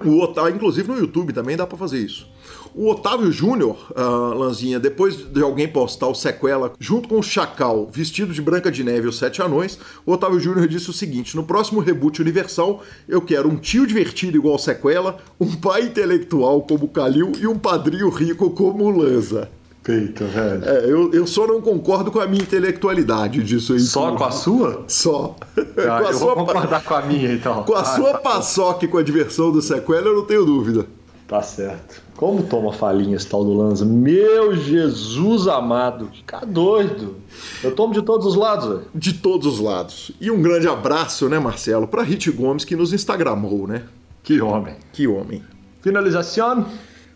[0.06, 2.26] O Otávio, inclusive no YouTube também dá para fazer isso.
[2.74, 7.90] O Otávio Júnior, uh, Lanzinha, depois de alguém postar o sequela junto com o Chacal,
[7.92, 11.36] vestido de Branca de Neve e os Sete Anões, o Otávio Júnior disse o seguinte:
[11.36, 16.88] no próximo reboot universal, eu quero um tio divertido igual sequela, um pai intelectual como
[16.88, 19.52] Kalil e um padrinho rico como o Lanza.
[19.84, 20.64] Peito, velho.
[20.64, 23.80] É, eu, eu só não concordo com a minha intelectualidade disso aí.
[23.82, 24.18] Só tudo.
[24.18, 24.86] com a sua?
[24.88, 25.36] Só.
[25.58, 25.62] Ah,
[26.00, 27.64] com a eu sua vou concordar com a minha, então.
[27.64, 28.18] Com a Ah, sua tá.
[28.20, 30.86] paçoca e com a diversão do sequela, eu não tenho dúvida.
[31.28, 32.02] Tá certo.
[32.16, 33.84] Como toma falinha esse tal do Lanza?
[33.86, 36.10] Meu Jesus amado.
[36.14, 37.16] Fica doido.
[37.64, 38.82] Eu tomo de todos os lados, velho.
[38.96, 40.12] De todos os lados.
[40.22, 43.84] E um grande abraço, né, Marcelo, para Rit Gomes, que nos instagramou, né?
[44.22, 44.76] Que homem.
[44.94, 45.44] Que homem.
[45.82, 46.66] Finalização.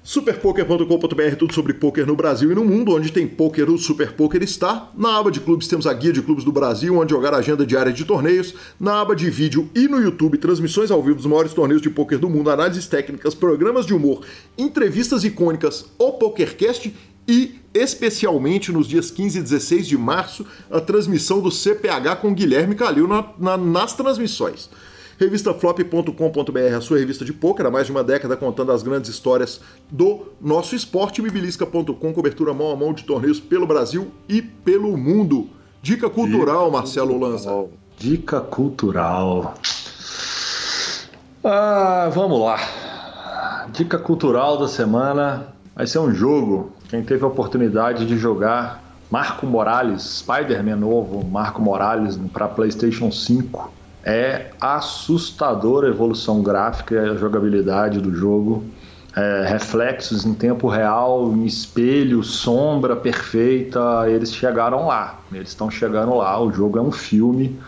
[0.08, 4.42] Superpoker.com.br, tudo sobre poker no Brasil e no mundo, onde tem poker, o Super Poker
[4.42, 4.90] está.
[4.96, 7.66] Na aba de clubes temos a guia de clubes do Brasil, onde jogar a agenda
[7.66, 8.54] diária de torneios.
[8.80, 12.18] Na aba de vídeo e no YouTube, transmissões ao vivo dos maiores torneios de poker
[12.20, 14.22] do mundo, análises técnicas, programas de humor,
[14.58, 16.96] entrevistas icônicas, o PokerCast
[17.28, 22.76] e, especialmente nos dias 15 e 16 de março, a transmissão do CPH com Guilherme
[22.76, 24.70] Calil na- na- nas transmissões.
[25.20, 29.60] Revistaflop.com.br, a sua revista de pôquer, há mais de uma década contando as grandes histórias
[29.90, 31.22] do nosso esporte.
[31.22, 35.50] Bibilisca.com, cobertura mão a mão de torneios pelo Brasil e pelo mundo.
[35.82, 37.66] Dica cultural, Marcelo Lanza.
[37.98, 39.56] Dica cultural.
[41.44, 43.68] Ah, vamos lá.
[43.72, 46.72] Dica cultural da semana vai ser um jogo.
[46.90, 53.77] Quem teve a oportunidade de jogar Marco Morales, Spider-Man novo, Marco Morales para PlayStation 5.
[54.10, 58.64] É assustadora a evolução gráfica e a jogabilidade do jogo.
[59.14, 65.20] É, reflexos em tempo real, em espelho, sombra perfeita, eles chegaram lá.
[65.34, 66.42] Eles estão chegando lá.
[66.42, 67.60] O jogo é um filme.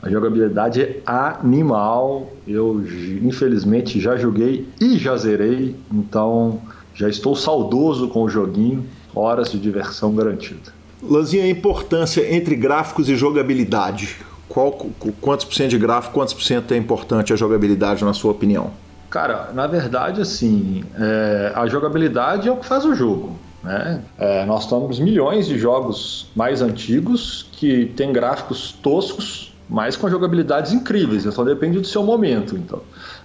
[0.00, 2.30] A jogabilidade é animal.
[2.46, 2.80] Eu,
[3.20, 5.74] infelizmente, já joguei e já zerei.
[5.92, 6.60] Então,
[6.94, 8.86] já estou saudoso com o joguinho.
[9.12, 10.72] Horas de diversão garantida.
[11.02, 14.27] Lanzinha, a importância entre gráficos e jogabilidade.
[14.48, 18.14] Qual, qu- quantos por cento de gráfico, quantos por cento é importante a jogabilidade, na
[18.14, 18.70] sua opinião?
[19.10, 23.36] Cara, na verdade, assim, é, a jogabilidade é o que faz o jogo.
[23.62, 24.02] Né?
[24.18, 30.72] É, nós temos milhões de jogos mais antigos que têm gráficos toscos, mas com jogabilidades
[30.72, 31.26] incríveis.
[31.26, 32.56] Então depende do seu momento.
[32.56, 32.80] Então.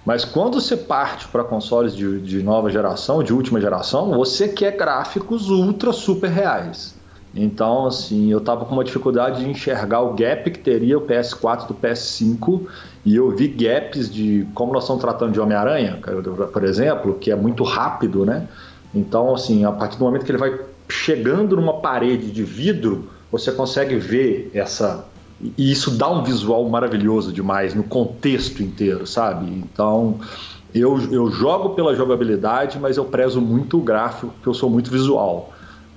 [0.05, 4.75] Mas quando você parte para consoles de, de nova geração, de última geração, você quer
[4.75, 6.92] gráficos ultra super reais.
[7.35, 11.67] Então, assim, eu tava com uma dificuldade de enxergar o gap que teria o PS4
[11.67, 12.61] do PS5
[13.03, 15.99] e eu vi gaps de como nós estamos tratando de Homem-Aranha,
[16.51, 18.47] por exemplo, que é muito rápido, né?
[18.93, 23.51] Então, assim, a partir do momento que ele vai chegando numa parede de vidro, você
[23.51, 25.05] consegue ver essa
[25.57, 29.45] e isso dá um visual maravilhoso demais no contexto inteiro, sabe?
[29.51, 30.19] Então,
[30.73, 34.89] eu, eu jogo pela jogabilidade, mas eu prezo muito o gráfico, porque eu sou muito
[34.89, 35.51] visual.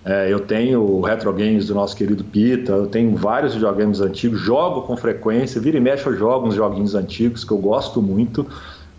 [0.07, 4.83] É, eu tenho retro games do nosso querido Pita, eu tenho vários videogames antigos, jogo
[4.83, 8.47] com frequência, vira e mexe eu jogo uns joguinhos antigos que eu gosto muito,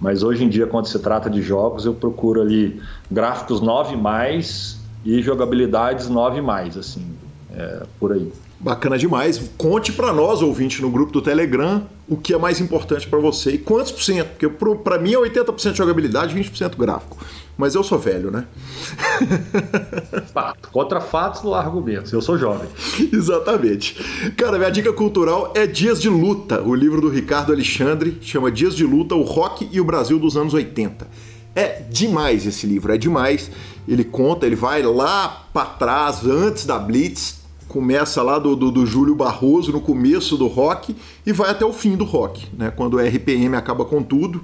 [0.02, 4.82] mas hoje em dia, quando se trata de jogos, eu procuro ali gráficos 9 mais
[5.06, 7.06] e jogabilidades 9 mais, assim,
[7.56, 8.30] é, por aí.
[8.60, 9.50] Bacana demais.
[9.58, 13.52] Conte para nós, ouvinte, no grupo do Telegram, o que é mais importante para você
[13.52, 14.30] e quantos por cento.
[14.30, 17.18] Porque para mim é 80% jogabilidade e 20% gráfico.
[17.58, 18.46] Mas eu sou velho, né?
[20.32, 20.70] Fato.
[20.70, 22.14] Contra fatos do argumento.
[22.14, 22.70] Eu sou jovem.
[23.12, 23.96] Exatamente.
[24.38, 28.76] Cara, minha dica cultural é Dias de Luta, o livro do Ricardo Alexandre, chama Dias
[28.76, 31.08] de Luta, o rock e o Brasil dos anos 80.
[31.56, 33.50] É demais esse livro, é demais.
[33.88, 37.37] Ele conta, ele vai lá para trás, antes da Blitz,
[37.68, 40.96] começa lá do, do, do, Júlio Barroso, no começo do rock,
[41.26, 42.72] e vai até o fim do rock, né?
[42.72, 44.44] Quando o RPM acaba com tudo.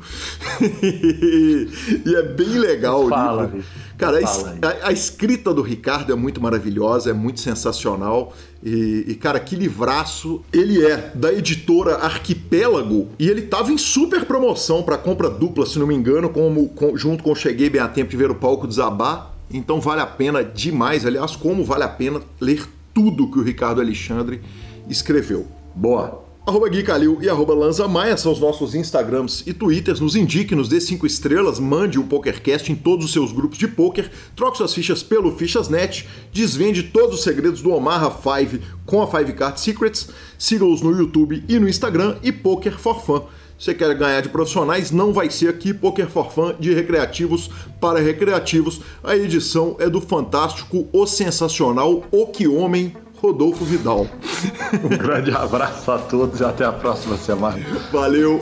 [0.61, 3.63] e é bem legal Fala, o livro.
[3.97, 8.33] Cara, a, a, escrita do Ricardo é muito maravilhosa, é muito sensacional.
[8.61, 10.41] E, e, cara, que livraço.
[10.51, 15.79] Ele é da editora Arquipélago e ele tava em super promoção para compra dupla, se
[15.79, 18.67] não me engano, como, com, junto com Cheguei Bem a Tempo de Ver o Palco
[18.67, 19.31] Desabar.
[19.51, 21.05] Então vale a pena demais.
[21.05, 24.41] Aliás, como vale a pena ler tudo que o Ricardo Alexandre
[24.87, 25.47] escreveu.
[25.75, 26.23] Boa.
[26.45, 30.01] Arroba Gui Calil e arroba Lanza Maia são os nossos Instagrams e Twitters.
[30.01, 33.65] Nos indique, nos dê 5 estrelas, mande um PokerCast em todos os seus grupos de
[33.65, 39.07] poker, troque suas fichas pelo Fichasnet, desvende todos os segredos do Omaha 5 com a
[39.07, 43.21] 5 Card Secrets, siga-os no YouTube e no Instagram e Poker for Fun.
[43.63, 44.91] Você quer ganhar de profissionais?
[44.91, 47.49] Não vai ser aqui Poker for Fun de recreativos
[47.79, 48.81] para recreativos.
[49.01, 54.05] A edição é do fantástico, o sensacional, o que homem, Rodolfo Vidal.
[54.83, 57.57] Um grande abraço a todos e até a próxima semana.
[57.89, 58.41] Valeu!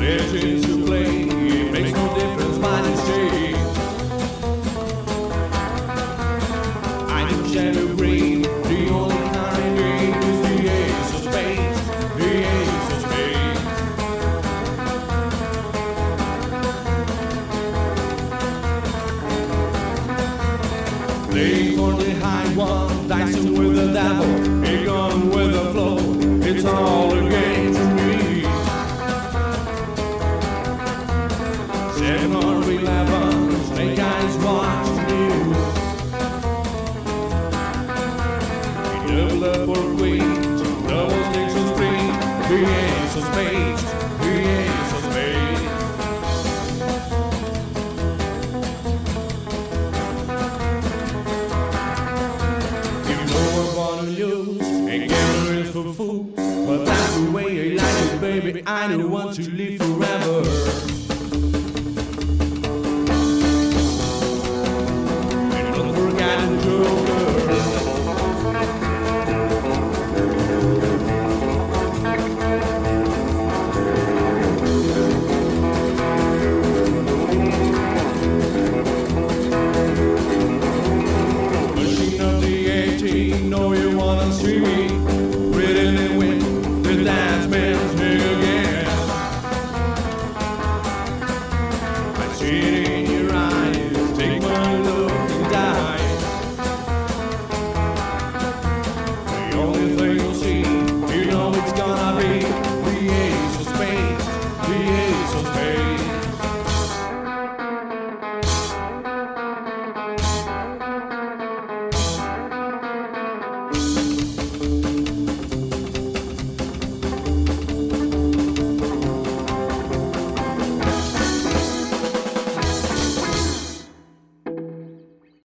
[0.00, 0.77] If